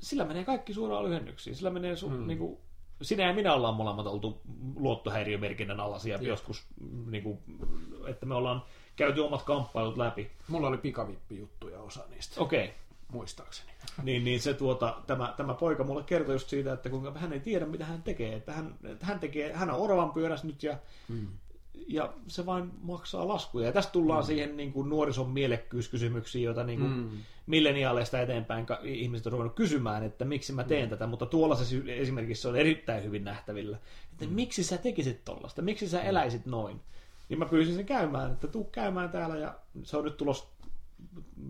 [0.00, 1.56] sillä menee kaikki suoraan lyhennyksiin.
[1.56, 2.26] Sillä menee su, mm.
[2.26, 2.58] niin kuin,
[3.02, 4.40] sinä ja minä ollaan molemmat oltu
[4.76, 6.22] luottohäiriömerkinnän alaisia Jep.
[6.22, 6.66] joskus,
[7.06, 7.38] niin kuin,
[8.06, 8.62] että me ollaan
[8.96, 10.30] käyty omat kamppailut läpi.
[10.48, 12.40] Mulla oli pikavippijuttuja osa niistä.
[12.40, 12.64] Okei.
[12.64, 12.76] Okay.
[13.12, 13.68] Muistaakseni.
[14.02, 17.40] Niin, niin se tuota, tämä, tämä poika mulle kertoi just siitä, että kuinka hän ei
[17.40, 18.34] tiedä, mitä hän tekee.
[18.34, 21.28] Että hän, että hän, tekee, hän on oravan pyörässä nyt ja mm
[21.88, 23.66] ja se vain maksaa laskuja.
[23.66, 24.26] Ja tästä tullaan mm.
[24.26, 27.10] siihen niin kuin nuorison mielekkyyskysymyksiin, joita niin kuin mm.
[27.46, 30.90] milleniaaleista eteenpäin ihmiset on ruvennut kysymään, että miksi mä teen mm.
[30.90, 33.78] tätä, mutta tuolla se esimerkiksi on erittäin hyvin nähtävillä.
[34.12, 34.32] Että mm.
[34.32, 36.06] miksi sä tekisit tollasta, miksi sä mm.
[36.06, 36.80] eläisit noin.
[37.28, 40.48] Niin mä pyysin sen käymään, että tuu käymään täällä ja se on nyt tulos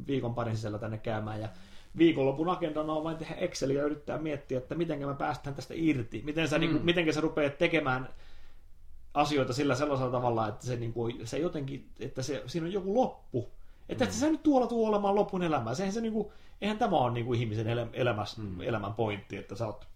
[0.07, 1.49] viikon parin sisällä tänne käymään ja
[1.99, 6.23] viikonlopun agendana on vain tehdä Exceliä ja yrittää miettiä, että miten mä päästään tästä irti.
[6.25, 6.61] Miten sä, mm.
[6.61, 8.09] niin kuin, miten sä rupeat tekemään
[9.15, 12.95] asioita sillä sellaisella tavalla, että se, niin kuin, se jotenkin, että se, siinä on joku
[12.95, 13.49] loppu.
[13.89, 14.11] Että mm.
[14.11, 15.75] se nyt tuolla tuo olemaan lopun elämää.
[15.75, 16.29] Sehän se, niin kuin,
[16.61, 18.61] eihän tämä ole niin kuin ihmisen elämäs, mm.
[18.61, 19.87] elämän pointti, että sä oot,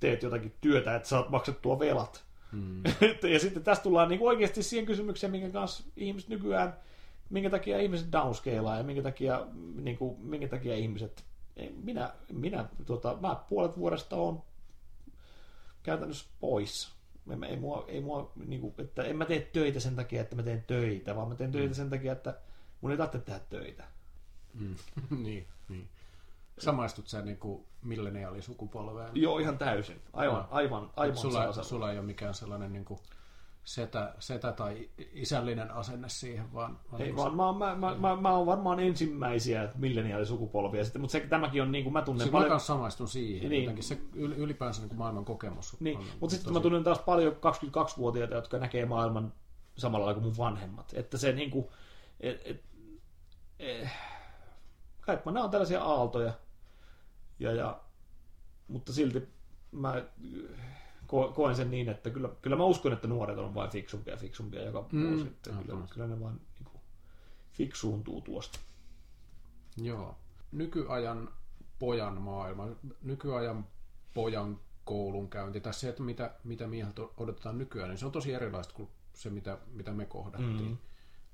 [0.00, 2.24] teet jotakin työtä, että saat maksettua velat.
[2.52, 2.82] Mm.
[3.32, 6.76] ja sitten tästä tullaan niin kuin oikeasti siihen kysymykseen, minkä kanssa ihmiset nykyään,
[7.30, 11.24] minkä takia ihmiset downscalea ja minkä takia, niin kuin, minkä takia ihmiset,
[11.82, 14.42] minä, minä tota, mä puolet vuodesta on
[15.82, 16.99] käytännössä pois
[17.30, 20.36] ei, ei mua, ei mua niin kuin, että en mä tee töitä sen takia, että
[20.36, 21.74] mä teen töitä, vaan mä teen töitä mm.
[21.74, 22.38] sen takia, että
[22.80, 23.84] mun ei tarvitse tehdä töitä.
[24.54, 24.74] Mm.
[25.24, 25.88] niin, niin.
[26.58, 29.10] Samaistut sä niin kuin milleniaalisukupolveen?
[29.14, 30.00] Joo, ihan täysin.
[30.12, 33.00] Aivan, aivan, aivan sulla, sulla ei ole mikään sellainen niin kuin
[33.70, 36.78] setä, setä tai isällinen asenne siihen, vaan...
[36.92, 41.12] vaan Ei niin vaan, mä, mä, mä, mä, mä oon varmaan ensimmäisiä milleniaalisukupolvia, sitten, mutta
[41.12, 42.52] se, tämäkin on niin kuin mä tunnen sitten paljon...
[42.52, 43.62] Mä samaistun siihen, niin.
[43.62, 45.80] jotenkin se ylipäänsä niin kuin maailman kokemus.
[45.80, 46.58] Niin, on, mutta sitten tosi...
[46.58, 49.32] mä tunnen taas paljon 22-vuotiaita, jotka näkee maailman
[49.76, 50.92] samalla lailla kuin mun vanhemmat.
[50.94, 51.66] Että se niin kuin,
[52.20, 52.64] et, et,
[53.58, 53.88] et,
[55.00, 56.32] kai nämä on tällaisia aaltoja,
[57.38, 57.80] ja, ja,
[58.68, 59.28] mutta silti
[59.72, 60.02] mä
[61.10, 64.62] koen sen niin, että kyllä, kyllä mä uskon, että nuoret on vain fiksumpia ja fiksumpia
[64.62, 65.08] joka mm.
[65.08, 65.26] vuosi.
[65.26, 66.80] Että kyllä, kyllä ne vaan niin kuin,
[67.52, 68.58] fiksuuntuu tuosta.
[69.76, 70.16] Joo.
[70.52, 71.28] Nykyajan
[71.78, 72.68] pojan maailma,
[73.02, 73.66] nykyajan
[74.14, 78.74] pojan koulunkäynti, tai se, että mitä, mitä mieheltä odotetaan nykyään, niin se on tosi erilaista
[78.74, 80.78] kuin se, mitä, mitä me kohdattiin.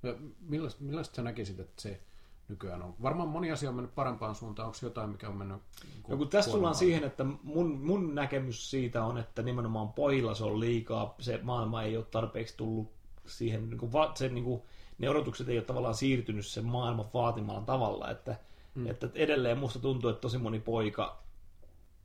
[0.03, 0.25] Mm.
[0.41, 2.01] Millaista, millaista sä näkisit, että se
[2.49, 2.95] nykyään on.
[3.03, 4.67] Varmaan moni asia on mennyt parempaan suuntaan.
[4.67, 5.59] Onko jotain, mikä on mennyt...
[5.83, 10.35] Niin no, kun tässä tullaan siihen, että mun, mun näkemys siitä on, että nimenomaan pojilla
[10.35, 11.15] se on liikaa.
[11.19, 12.93] Se maailma ei ole tarpeeksi tullut
[13.27, 14.63] siihen, niin kuin, se, niin kuin,
[14.99, 18.11] ne odotukset ei ole tavallaan siirtynyt sen maailman vaatimalla tavalla.
[18.11, 18.37] Että,
[18.75, 18.87] mm.
[18.87, 21.23] että edelleen musta tuntuu, että tosi moni poika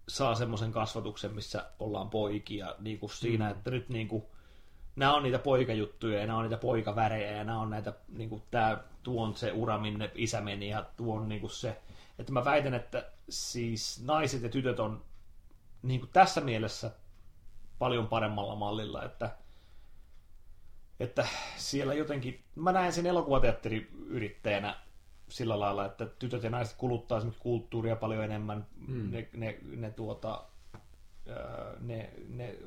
[0.08, 3.52] saa semmoisen kasvatuksen, missä ollaan poikia niin kuin siinä, mm.
[3.52, 4.24] että nyt niin kuin,
[4.96, 8.44] nämä on niitä poikajuttuja ja nämä on niitä poikavärejä ja nämä on näitä, niin kuin,
[8.52, 11.82] tämä, tuo on se ura, minne isä meni ja tuo on niin kuin se,
[12.20, 15.04] että mä väitän, että siis naiset ja tytöt on
[15.84, 16.92] niin kuin tässä mielessä
[17.80, 19.36] paljon paremmalla mallilla, että,
[21.00, 21.28] että
[21.58, 24.76] siellä jotenkin, mä näen sen elokuvateatteriyrittäjänä
[25.30, 29.12] sillä lailla, että tytöt ja naiset kuluttaa esimerkiksi kulttuuria paljon enemmän, mm.
[29.12, 30.44] ne, ne, ne tuota,
[31.80, 32.58] ne, ne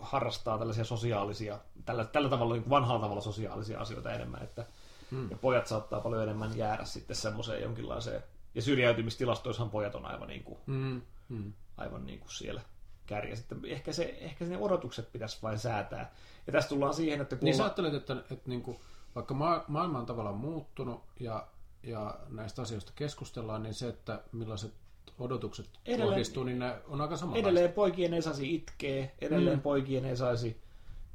[0.00, 4.66] harrastaa tällaisia sosiaalisia, tällä, tällä tavalla niin vanhalla tavalla sosiaalisia asioita enemmän, että
[5.10, 5.30] hmm.
[5.30, 8.22] ja pojat saattaa paljon enemmän jäädä sitten semmoiseen jonkinlaiseen,
[8.54, 11.02] ja syrjäytymistilastoissahan pojat on aivan niin kuin, hmm.
[11.28, 11.52] Hmm.
[11.76, 12.60] aivan niin kuin siellä
[13.06, 13.40] kärjessä.
[13.40, 16.12] Sitten ehkä, se, ehkä ne odotukset pitäisi vain säätää.
[16.46, 17.44] Ja tässä tullaan siihen, että kun...
[17.44, 18.78] Niin sä ajattelet, että, että niin kuin,
[19.14, 21.46] vaikka ma- maailma on tavallaan muuttunut ja,
[21.82, 24.74] ja näistä asioista keskustellaan, niin se, että millaiset
[25.18, 27.48] odotukset edelleen, kohdistuu, niin ne on aika samanlaista.
[27.48, 29.62] Edelleen poikien ei saisi itkeä, edelleen mm.
[29.62, 30.56] poikien ei saisi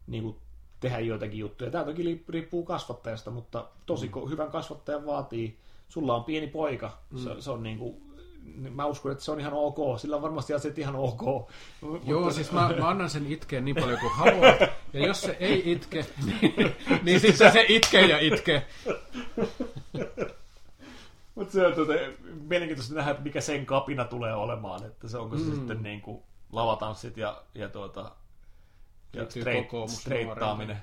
[0.08, 0.36] niin kuin,
[0.80, 1.72] tehdä joitakin juttuja.
[1.72, 4.30] Tämä toki riippuu kasvattajasta, mutta tosi mm.
[4.30, 5.58] hyvän kasvattajan vaatii.
[5.90, 7.18] Sulla on pieni poika, mm.
[7.18, 8.02] se, se on niin kuin,
[8.72, 10.00] mä uskon, että se on ihan ok.
[10.00, 11.22] Sillä on varmasti asiat ihan ok.
[11.22, 12.32] Joo, mutta...
[12.32, 14.60] siis mä, mä annan sen itkeen niin paljon kuin haluat.
[14.94, 18.66] Ja jos se ei itke, niin, niin sitten se itkee ja itkee.
[21.40, 21.94] Mutta se on tuota,
[22.50, 24.86] mielenkiintoista nähdä, että mikä sen kapina tulee olemaan.
[24.86, 25.56] Että se onko se mm.
[25.56, 28.12] sitten niin kuin lavatanssit ja, ja tuota,
[29.14, 30.78] ja straight, streittaaminen.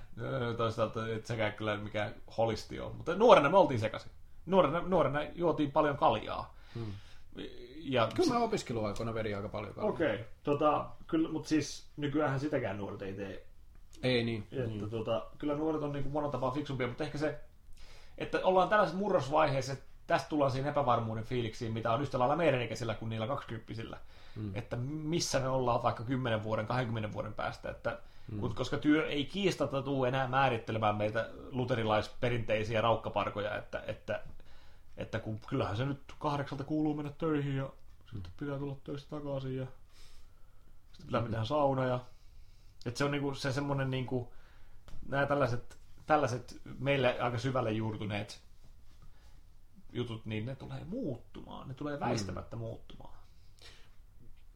[0.57, 2.96] Toisaalta et sekään kyllä mikään holisti on.
[2.96, 4.11] Mutta nuorena me oltiin sekaisin.
[4.46, 6.54] Nuorena, nuorena juotiin paljon kaljaa.
[6.74, 6.92] Hmm.
[7.78, 9.90] Ja kyllä mä opiskeluaikoina vedin aika paljon kaljaa.
[9.90, 10.24] Okei, okay.
[10.44, 13.46] tota, kyllä, mutta siis nykyään sitäkään nuoret ei tee.
[14.02, 14.46] Ei niin.
[14.52, 14.90] Että, niin.
[14.90, 17.40] Tota, kyllä nuoret on niin kuin monen tapaa fiksumpia, mutta ehkä se,
[18.18, 22.62] että ollaan tällaisessa murrosvaiheessa, että tästä tullaan siihen epävarmuuden fiiliksiin, mitä on yhtä lailla meidän
[22.62, 23.98] ikäisillä kuin niillä kaksikymppisillä.
[24.36, 24.50] Mm.
[24.54, 27.70] Että missä me ollaan vaikka 10 vuoden, 20 vuoden päästä.
[27.70, 27.98] Että,
[28.32, 28.54] mm.
[28.54, 34.22] Koska työ ei kiistata tule enää määrittelemään meitä luterilaisperinteisiä raukkaparkoja, että, että,
[34.96, 37.70] että kun, kyllähän se nyt kahdeksalta kuuluu mennä töihin ja
[38.12, 39.66] sitten pitää tulla töistä takaisin ja
[40.92, 42.00] sitten pitää mennä sauna ja
[42.86, 44.32] että se on niinku, se semmoinen niinku,
[45.09, 48.45] nämä tällaiset, tällaiset meille aika syvälle juurtuneet
[49.97, 51.68] jutut, niin ne tulee muuttumaan.
[51.68, 52.61] Ne tulee väistämättä mm.
[52.61, 53.18] muuttumaan.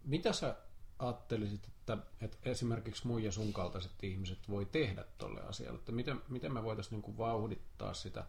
[0.05, 0.57] Mitä sä
[0.99, 5.79] ajattelisit, että, että esimerkiksi mun ja sun kaltaiset ihmiset voi tehdä tolle asialle?
[5.79, 8.25] Että miten, miten me voitaisiin niin vauhdittaa sitä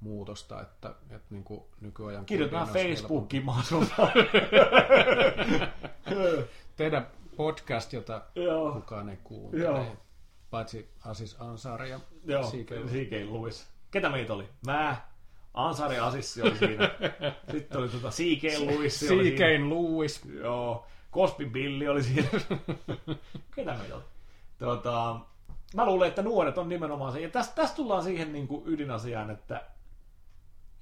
[0.00, 2.26] muutosta, että, että niin kuin nykyajan...
[2.26, 3.98] Kirjoitetaan Facebookiin mahdollisuus.
[6.76, 7.06] Tehdä
[7.36, 8.72] podcast, jota Joo.
[8.72, 9.64] kukaan ei kuuntele.
[9.64, 9.96] Joo.
[10.50, 12.00] Paitsi Asis Ansari ja
[12.42, 12.70] C.K.
[13.10, 13.66] Lewis.
[13.90, 14.48] Ketä meitä oli?
[14.66, 15.00] Mä,
[15.56, 16.90] Ansari Asissi oli siinä.
[17.52, 18.42] Sitten oli tuota C.K.
[18.66, 19.00] Lewis.
[19.00, 19.40] C.K.
[19.40, 20.20] Lewis.
[20.24, 20.86] Joo.
[21.12, 22.28] Cosby Billy oli siinä.
[23.56, 24.04] Ketä meitä oli?
[24.58, 25.20] Tuota,
[25.74, 27.20] mä luulen, että nuoret on nimenomaan se.
[27.20, 29.62] Ja tästä, tästä tullaan siihen niin kuin ydinasiaan, että,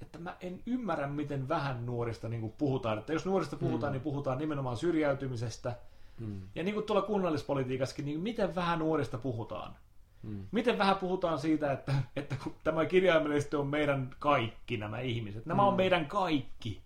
[0.02, 2.98] että mä en ymmärrä, miten vähän nuorista niin kuin puhutaan.
[2.98, 3.94] Että jos nuorista puhutaan, hmm.
[3.94, 5.76] niin puhutaan nimenomaan syrjäytymisestä.
[6.20, 6.40] Hmm.
[6.54, 9.76] Ja niin kuin tuolla kunnallispolitiikassakin, niin miten vähän nuorista puhutaan.
[10.24, 10.46] Mm.
[10.52, 15.46] Miten vähän puhutaan siitä, että, että tämä kirjaimellisesti on meidän kaikki nämä ihmiset.
[15.46, 15.68] Nämä mm.
[15.68, 16.82] on meidän kaikki.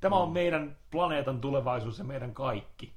[0.00, 0.22] Tämä mm.
[0.22, 2.92] on meidän planeetan tulevaisuus ja meidän kaikki.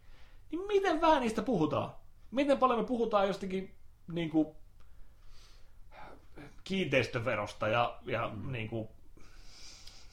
[0.51, 1.91] Niin miten vähän niistä puhutaan?
[2.31, 3.75] Miten paljon me puhutaan jostakin
[4.07, 4.47] niin kuin,
[6.63, 8.51] kiinteistöverosta ja, ja mm.
[8.51, 8.87] niin kuin,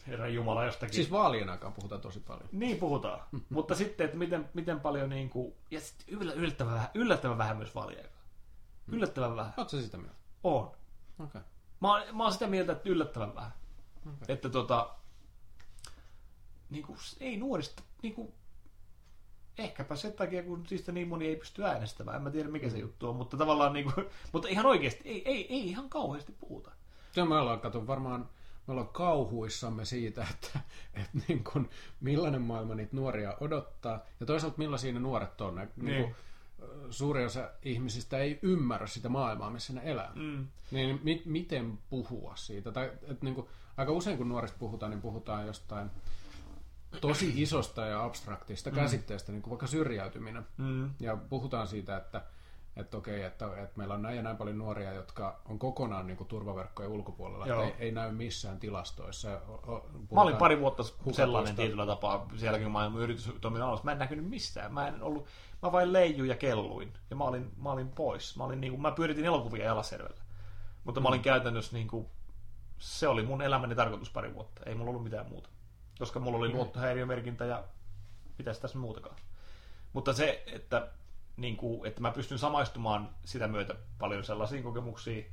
[0.06, 0.94] Herra Jumala jostakin.
[0.94, 2.48] Siis vaalien aikaan puhutaan tosi paljon.
[2.52, 3.20] Niin puhutaan.
[3.50, 7.74] Mutta sitten, että miten, miten paljon niin kuin, ja sitten yllättävän vähän, yllättävän vähän myös
[7.74, 8.21] vaalien aikaan.
[8.88, 9.54] Yllättävän vähän.
[9.56, 10.14] Oletko sitä mieltä?
[10.44, 10.64] On.
[10.64, 10.76] Okei.
[11.18, 11.42] Okay.
[11.80, 13.52] Mä, mä oon sitä mieltä, että yllättävän vähän.
[14.06, 14.16] Okay.
[14.28, 14.94] Että tota,
[16.70, 18.32] niin kuin, ei nuorista, niin kuin,
[19.58, 22.16] ehkäpä sen takia, kun siitä niin moni ei pysty äänestämään.
[22.16, 22.80] En mä tiedä, mikä se mm.
[22.80, 26.70] juttu on, mutta tavallaan, niin kuin, mutta ihan oikeasti, ei, ei, ei ihan kauheasti puhuta.
[27.12, 28.28] Se me ollaan, kato, varmaan
[28.66, 30.60] me ollaan kauhuissamme siitä, että,
[30.94, 31.70] että niin kuin,
[32.00, 35.54] millainen maailma niitä nuoria odottaa, ja toisaalta millaisia ne nuoret on.
[35.54, 35.86] Ne, niin.
[35.86, 36.16] Niin kuin,
[36.90, 40.12] suuri osa ihmisistä ei ymmärrä sitä maailmaa, missä ne elää.
[40.14, 40.46] Mm.
[40.70, 42.72] Niin mi- miten puhua siitä?
[42.72, 45.90] Tai, et niin kuin, aika usein kun nuorista puhutaan, niin puhutaan jostain
[47.00, 48.76] tosi isosta ja abstraktista mm.
[48.76, 50.46] käsitteestä, niin kuin vaikka syrjäytyminen.
[50.56, 50.90] Mm.
[51.00, 52.22] Ja puhutaan siitä, että,
[52.76, 56.16] että okei, että, että meillä on näin ja näin paljon nuoria, jotka on kokonaan niin
[56.16, 59.28] kuin turvaverkkojen ulkopuolella, että ei, ei näy missään tilastoissa.
[60.12, 60.82] Mä olin pari vuotta
[61.12, 65.26] sellainen tietyllä tapaa, sielläkin kun mä yritystoiminnan alussa, mä en näkynyt missään, mä en ollut,
[65.62, 68.36] mä vain leijuin ja kelluin, ja mä olin, mä olin pois.
[68.36, 70.22] Mä, olin niin kuin, mä pyöritin elokuvia Jalasjärvellä,
[70.84, 71.24] mutta mä olin mm.
[71.24, 72.06] käytännössä niin kuin,
[72.78, 75.48] se oli mun elämäni tarkoitus pari vuotta, ei mulla ollut mitään muuta.
[75.98, 76.54] Koska mulla oli mm.
[76.54, 77.64] luottohäiriömerkintä ja
[78.36, 79.16] pitäisi tässä muutakaan.
[79.92, 80.88] Mutta se, että
[81.36, 85.26] niin kuin, että mä pystyn samaistumaan sitä myötä paljon sellaisiin kokemuksiin.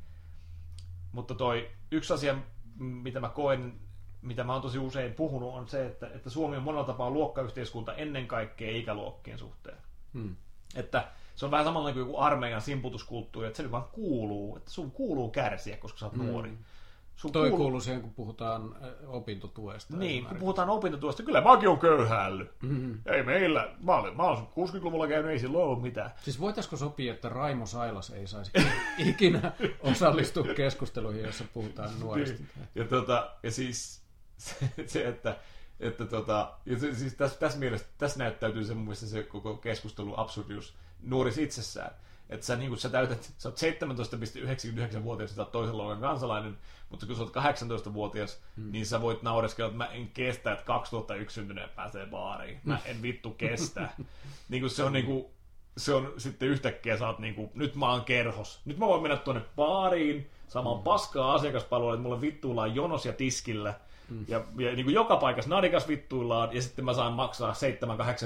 [1.12, 2.36] Mutta toi yksi asia,
[2.78, 3.80] mitä mä koen,
[4.22, 7.94] mitä mä oon tosi usein puhunut, on se, että, että Suomi on monella tapaa luokkayhteiskunta
[7.94, 9.78] ennen kaikkea ikäluokkien suhteen.
[10.14, 10.36] Hmm.
[10.76, 14.72] Että se on vähän samalla kuin joku armeijan simputuskulttuuri, että se nyt vaan kuuluu, että
[14.72, 16.26] sun kuuluu kärsiä, koska sä oot hmm.
[16.26, 16.58] nuori.
[17.20, 17.58] Sun Toi kuuluu...
[17.58, 18.76] kuuluu siihen, kun puhutaan
[19.08, 19.98] opintotuesta.
[19.98, 22.52] Niin, kun puhutaan opintotuesta, kyllä mäkin on köyhäillyt.
[22.62, 23.00] Mm-hmm.
[23.06, 26.12] Ei meillä, mä olen, mä olen 60-luvulla käynyt, ei silloin ole mitään.
[26.22, 28.52] Siis voitaisiko sopia, että Raimo Sailas ei saisi
[28.98, 32.38] ikinä osallistua keskusteluihin, jossa puhutaan nuorista?
[32.38, 32.68] Niin.
[32.76, 34.02] Ja, tota, ja siis
[34.86, 35.36] se että
[35.80, 39.58] että tota, ja se, siis tässä, tässä mielessä, tässä näyttäytyy se mun mielestä se koko
[39.58, 41.92] keskustelu absurdius nuoris itsessään
[42.30, 46.58] että sä, niin sä täytät, sä oot 17,99-vuotias, sä oot toisen luokan kansalainen,
[46.90, 48.72] mutta kun sä oot 18-vuotias, hmm.
[48.72, 52.60] niin sä voit naureskella, että mä en kestä, että 2001 syntyneen pääsee baariin.
[52.64, 53.90] Mä en vittu kestä.
[54.50, 55.26] niin kuin se on niin kuin,
[55.78, 58.62] se on sitten yhtäkkiä sä oot niin kuin, nyt mä oon kerhos.
[58.66, 60.84] Nyt mä voin mennä tuonne baariin, saamaan hmm.
[60.84, 63.74] paskaa asiakaspalvelua, että mulle vittuillaan jonos ja tiskillä–
[64.10, 64.26] Mm.
[64.28, 67.54] Ja, ja niin kuin joka paikassa nadikas vittuillaan, ja sitten mä saan maksaa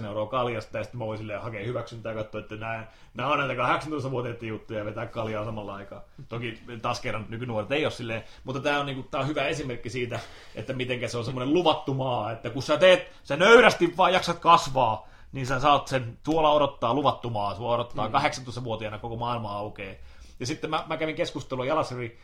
[0.02, 3.30] 7-8 euroa kaljasta, ja sitten mä voin silleen hakea hyväksyntää ja katsoa, että nämä, nämä
[3.30, 6.02] on näitä 18-vuotiaiden juttuja ja vetää kaljaa samalla aikaa.
[6.30, 9.46] Toki taas kerran nykynuoret ei ole silleen, mutta tämä on, niin kuin, tämä on hyvä
[9.46, 10.20] esimerkki siitä,
[10.56, 14.40] että miten se on semmoinen luvattu maa, että kun sä teet, sä nöyrästi vaan jaksat
[14.40, 18.16] kasvaa, niin sä saat sen, tuolla odottaa luvattumaa, sua odottaa mm.
[18.16, 19.96] 18-vuotiaana koko maailma aukeaa.
[20.40, 22.20] Ja sitten mä, mä kävin keskustelua Jalaseri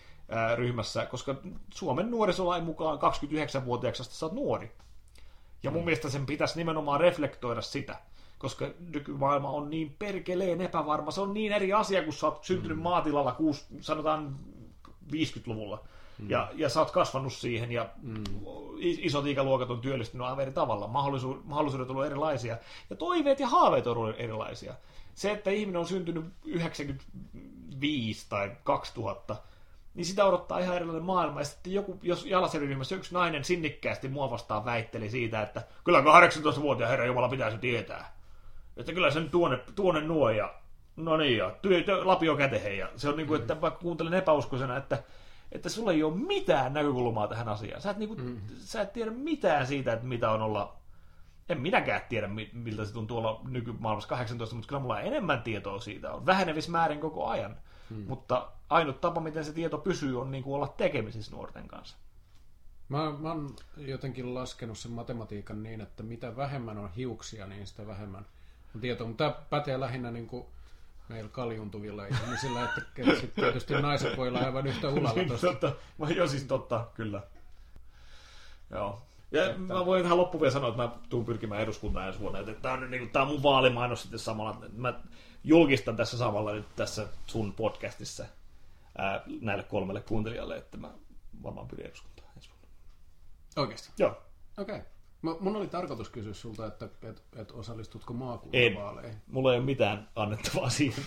[0.55, 1.35] ryhmässä, koska
[1.73, 4.71] Suomen nuorisolain mukaan 29-vuotiaaksi sä oot nuori.
[5.63, 5.85] Ja mun mm.
[5.85, 7.95] mielestä sen pitäisi nimenomaan reflektoida sitä,
[8.37, 11.11] koska nykymaailma on niin perkeleen epävarma.
[11.11, 12.83] Se on niin eri asia, kun sä oot syntynyt mm.
[12.83, 14.39] maatilalla, kuusi, sanotaan
[15.11, 15.83] 50-luvulla.
[16.19, 16.29] Mm.
[16.29, 18.23] Ja, ja sä oot kasvanut siihen ja mm.
[18.79, 20.87] isot ikäluokat on työllistynyt aivan eri tavalla.
[20.87, 22.57] Mahdollisuudet, mahdollisuudet on ollut erilaisia.
[22.89, 24.73] Ja toiveet ja haaveet on ollut erilaisia.
[25.15, 29.35] Se, että ihminen on syntynyt 95 tai 2000,
[29.93, 31.41] niin sitä odottaa ihan erilainen maailma.
[31.41, 36.89] Ja sitten joku, jos jalasjärjestelmässä yksi nainen sinnikkäästi mua vastaan väitteli siitä, että kyllä 18-vuotiaan
[36.89, 38.13] herra Jumala pitäisi tietää.
[38.77, 40.53] Että kyllä sen tuonne, tuonne nuo ja
[40.95, 42.77] no niin ja työ, työ, lapio kätehen.
[42.77, 45.03] Ja se on niin kuin, että vaikka kuuntelen epäuskoisena, että,
[45.51, 47.81] että sulla ei ole mitään näkökulmaa tähän asiaan.
[47.81, 48.41] Sä et, niin kuin, mm.
[48.57, 50.79] sä et tiedä mitään siitä, että mitä on olla
[51.49, 55.79] en minäkään tiedä, miltä se tuntuu olla nykymaailmassa 18, mutta kyllä mulla on enemmän tietoa
[55.79, 56.25] siitä on.
[56.25, 57.57] Vähenevissä määrin koko ajan.
[57.89, 58.05] Hmm.
[58.07, 61.97] Mutta ainut tapa, miten se tieto pysyy, on niin kuin olla tekemisissä nuorten kanssa.
[62.89, 67.87] Mä, mä oon jotenkin laskenut sen matematiikan niin, että mitä vähemmän on hiuksia, niin sitä
[67.87, 68.25] vähemmän
[68.75, 69.07] on tietoa.
[69.07, 70.45] Mutta tämä pätee lähinnä niin kuin
[71.09, 72.81] meillä kaljuntuvilla ihmisillä, että
[73.19, 75.47] sitten tietysti naiset voi olla aivan yhtä ulalla niin, tuosta.
[75.47, 75.73] totta.
[76.15, 77.21] Joo, siis totta, kyllä.
[78.69, 79.01] Joo.
[79.31, 79.59] Ja että...
[79.59, 82.39] mä voin tähän loppuun vielä sanoa, että mä tuun pyrkimään eduskuntaan ensi vuonna.
[82.39, 84.61] Että tämä on, niin kuin, tämä on mun vaalimainos sitten samalla.
[84.73, 84.93] Mä
[85.43, 88.25] julkistan tässä samalla nyt tässä sun podcastissa
[88.97, 90.93] ää, näille kolmelle kuuntelijalle, että mä
[91.43, 92.67] varmaan pyrin eduskuntaan ensi vuonna.
[93.57, 93.89] Oikeasti?
[93.97, 94.21] Joo.
[94.57, 94.75] Okei.
[94.75, 94.87] Okay.
[95.39, 99.11] Mun oli tarkoitus kysyä sulta, että et, et osallistutko maakuntavaaleihin.
[99.13, 99.21] En.
[99.27, 101.03] Mulla ei ole mitään annettavaa siihen.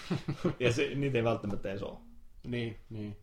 [0.60, 1.98] ja se, niitä ei välttämättä edes ole.
[2.46, 3.16] Niin, niin.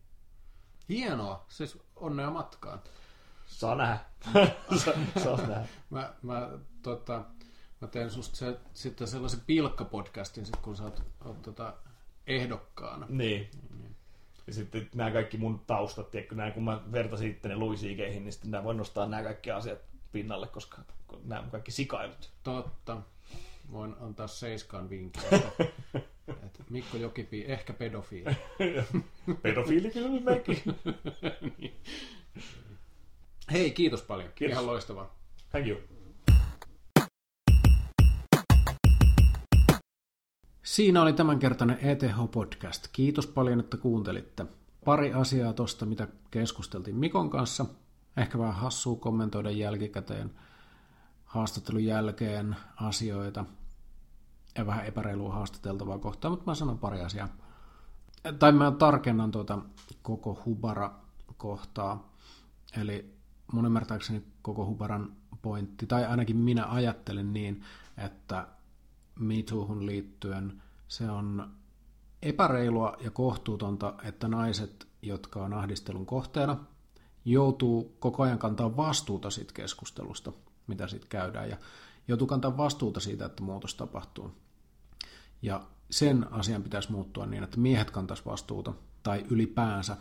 [0.88, 1.44] Hienoa.
[1.48, 2.80] Siis onnea matkaan.
[3.46, 3.98] Saa nähdä.
[4.84, 5.66] saa, saa nähdä.
[5.90, 6.50] mä, mä
[6.82, 7.24] tota,
[7.80, 11.74] Mä teen susta se, sitten sellaisen pilkkapodcastin, sit kun sä oot, oot tota,
[12.26, 13.06] ehdokkaana.
[13.08, 13.50] Niin.
[13.78, 13.96] niin.
[14.46, 18.50] Ja sitten nämä kaikki mun taustat, tiedätkö, näin, kun mä vertasin ne luisiikeihin, niin sitten
[18.50, 19.78] nämä voin nostaa nämä kaikki asiat
[20.12, 20.78] pinnalle, koska
[21.24, 22.30] nämä on kaikki sikailut.
[22.42, 23.02] Totta.
[23.72, 25.64] Voin antaa seiskaan vinkin, että,
[26.28, 28.36] että Mikko Jokipi, ehkä pedofiili.
[29.42, 30.62] pedofiili kyllä mekin.
[31.58, 31.74] niin.
[33.52, 34.32] Hei, kiitos paljon.
[34.34, 34.52] Kiitos.
[34.52, 35.14] Ihan loistavaa.
[35.50, 35.80] Thank you.
[40.62, 42.88] Siinä oli tämänkertainen ETH-podcast.
[42.92, 44.46] Kiitos paljon, että kuuntelitte.
[44.84, 47.66] Pari asiaa tuosta, mitä keskusteltiin Mikon kanssa.
[48.16, 50.30] Ehkä vähän hassua kommentoida jälkikäteen
[51.24, 53.44] haastattelun jälkeen asioita
[54.58, 57.28] ja vähän epäreilua haastateltavaa kohtaa, mutta mä sanon pari asiaa.
[58.38, 59.58] Tai mä tarkennan tuota
[60.02, 62.12] koko Hubara-kohtaa.
[62.80, 63.14] Eli
[63.52, 67.62] mun ymmärtääkseni koko Hubaran pointti, tai ainakin minä ajattelen niin,
[67.98, 68.46] että
[69.20, 71.50] MeToohun liittyen se on
[72.22, 76.56] epäreilua ja kohtuutonta, että naiset, jotka on ahdistelun kohteena,
[77.24, 80.32] joutuu koko ajan kantaa vastuuta siitä keskustelusta,
[80.66, 81.56] mitä sitten käydään, ja
[82.08, 84.30] joutuu kantaa vastuuta siitä, että muutos tapahtuu.
[85.42, 89.96] Ja sen asian pitäisi muuttua niin, että miehet kantaisi vastuuta, tai ylipäänsä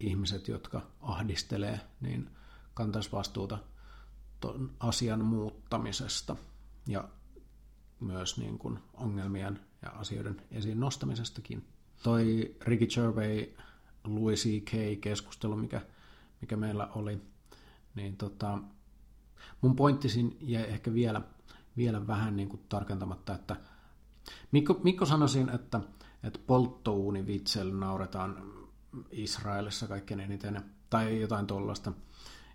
[0.00, 2.30] ihmiset, jotka ahdistelee, niin
[2.74, 3.58] kantaisi vastuuta
[4.40, 6.36] ton asian muuttamisesta
[6.88, 7.08] ja
[8.06, 11.64] myös niin kuin ongelmien ja asioiden esiin nostamisestakin.
[12.02, 13.48] Toi Ricky Gervais,
[14.04, 15.00] Louis C.K.
[15.00, 15.80] keskustelu, mikä,
[16.40, 17.20] mikä meillä oli,
[17.94, 18.58] niin tota,
[19.60, 21.22] mun pointtisin jäi ehkä vielä,
[21.76, 23.56] vielä vähän niin kuin tarkentamatta, että
[24.52, 25.80] Mikko, Mikko sanoisin, että,
[26.22, 28.52] että polttouunivitsellä nauretaan
[29.10, 31.92] Israelissa kaikkein eniten, tai jotain tuollaista.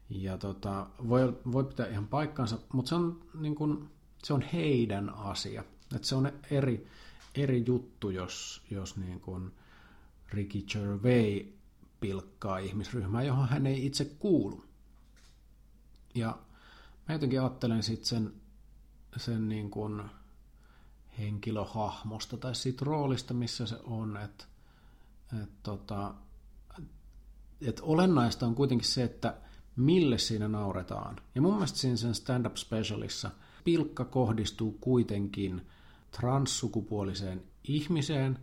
[0.10, 3.90] Ja tota, voi, voi pitää ihan paikkansa, mutta se on, niin kuin,
[4.24, 5.64] se on heidän asia.
[5.96, 6.88] Et se on eri,
[7.36, 9.52] eri juttu, jos, jos niin kuin
[10.34, 11.46] Ricky Gervais
[12.00, 14.66] pilkkaa ihmisryhmää, johon hän ei itse kuulu.
[16.16, 16.40] Ja
[17.08, 18.34] mä jotenkin ajattelen sitten sen,
[19.18, 20.02] sen niin kuin
[21.20, 24.46] henkilöhahmosta tai siitä roolista, missä se on, että
[25.44, 26.14] et tota,
[27.62, 29.38] et olennaista on kuitenkin se, että
[29.76, 31.22] mille siinä nauretaan.
[31.36, 33.32] Ja mun mielestä siinä sen stand-up specialissa
[33.64, 35.68] pilkka kohdistuu kuitenkin
[36.12, 38.40] transsukupuoliseen ihmiseen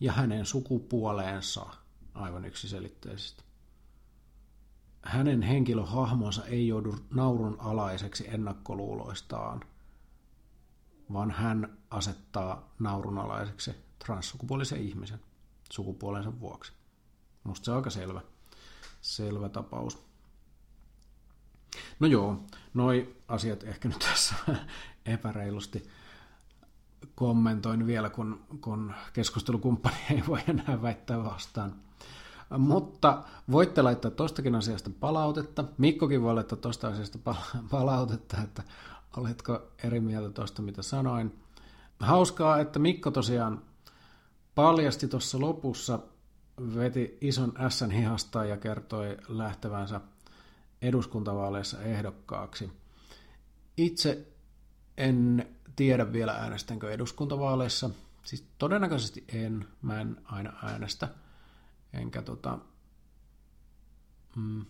[0.00, 1.66] ja hänen sukupuoleensa
[2.14, 3.44] aivan yksiselitteisesti.
[5.02, 9.60] Hänen henkilöhahmonsa ei joudu naurun alaiseksi ennakkoluuloistaan,
[11.12, 15.20] vaan hän asettaa naurun alaiseksi transsukupuolisen ihmisen
[15.72, 16.72] sukupuolensa vuoksi.
[17.44, 18.20] Musta se on aika selvä,
[19.00, 20.09] selvä tapaus.
[22.00, 22.44] No joo,
[22.74, 24.34] noi asiat ehkä nyt tässä
[25.06, 25.88] epäreilusti
[27.14, 31.74] kommentoin vielä, kun, kun keskustelukumppani ei voi enää väittää vastaan.
[32.58, 35.64] Mutta voitte laittaa tostakin asiasta palautetta.
[35.78, 37.18] Mikkokin voi laittaa tosta asiasta
[37.70, 38.62] palautetta, että
[39.16, 41.38] oletko eri mieltä tosta, mitä sanoin.
[42.00, 43.62] Hauskaa, että Mikko tosiaan
[44.54, 45.98] paljasti tuossa lopussa,
[46.74, 50.00] veti ison ässän hihasta ja kertoi lähtevänsä
[50.82, 52.72] eduskuntavaaleissa ehdokkaaksi.
[53.76, 54.26] Itse
[54.96, 57.90] en tiedä vielä äänestänkö eduskuntavaaleissa.
[58.22, 59.68] Siis todennäköisesti en.
[59.82, 61.08] Mä en aina äänestä.
[61.92, 62.58] Enkä tota...
[64.36, 64.64] Mm,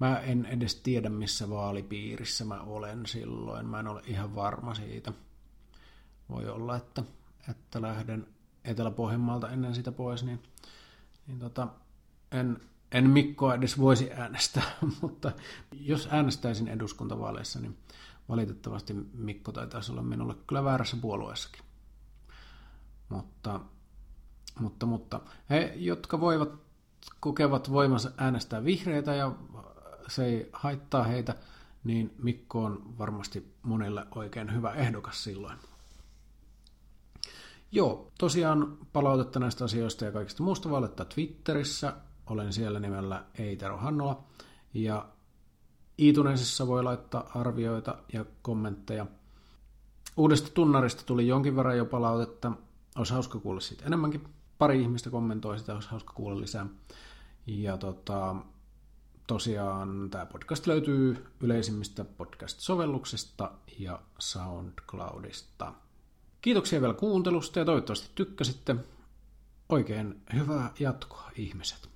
[0.00, 3.66] mä en edes tiedä, missä vaalipiirissä mä olen silloin.
[3.66, 5.12] Mä en ole ihan varma siitä.
[6.28, 7.02] Voi olla, että,
[7.50, 8.26] että lähden
[8.64, 10.42] Etelä-Pohjanmaalta ennen sitä pois, niin,
[11.26, 11.68] niin tota,
[12.32, 12.60] en,
[12.92, 14.70] en Mikkoa edes voisi äänestää,
[15.02, 15.32] mutta
[15.80, 17.78] jos äänestäisin eduskuntavaaleissa, niin
[18.28, 21.64] valitettavasti Mikko taitaisi olla minulle kyllä väärässä puolueessakin.
[23.08, 23.60] Mutta,
[24.60, 25.20] mutta, mutta
[25.50, 26.52] he, jotka voivat,
[27.20, 29.32] kokevat voimansa äänestää vihreitä ja
[30.08, 31.34] se ei haittaa heitä,
[31.84, 35.58] niin Mikko on varmasti monille oikein hyvä ehdokas silloin.
[37.72, 41.96] Joo, tosiaan palautetta näistä asioista ja kaikista muusta voi laittaa Twitterissä.
[42.30, 44.24] Olen siellä nimellä Eitero Hannola.
[44.74, 45.08] Ja
[45.98, 49.06] iTunesissa voi laittaa arvioita ja kommentteja.
[50.16, 52.52] Uudesta tunnarista tuli jonkin verran jo palautetta.
[52.96, 54.24] Olisi hauska kuulla siitä enemmänkin.
[54.58, 56.66] Pari ihmistä kommentoi sitä, olisi hauska kuulla lisää.
[57.46, 58.36] Ja tota,
[59.26, 65.72] tosiaan tämä podcast löytyy yleisimmistä podcast-sovelluksista ja SoundCloudista.
[66.40, 68.76] Kiitoksia vielä kuuntelusta ja toivottavasti tykkäsitte.
[69.68, 71.89] Oikein hyvää jatkoa ihmiset.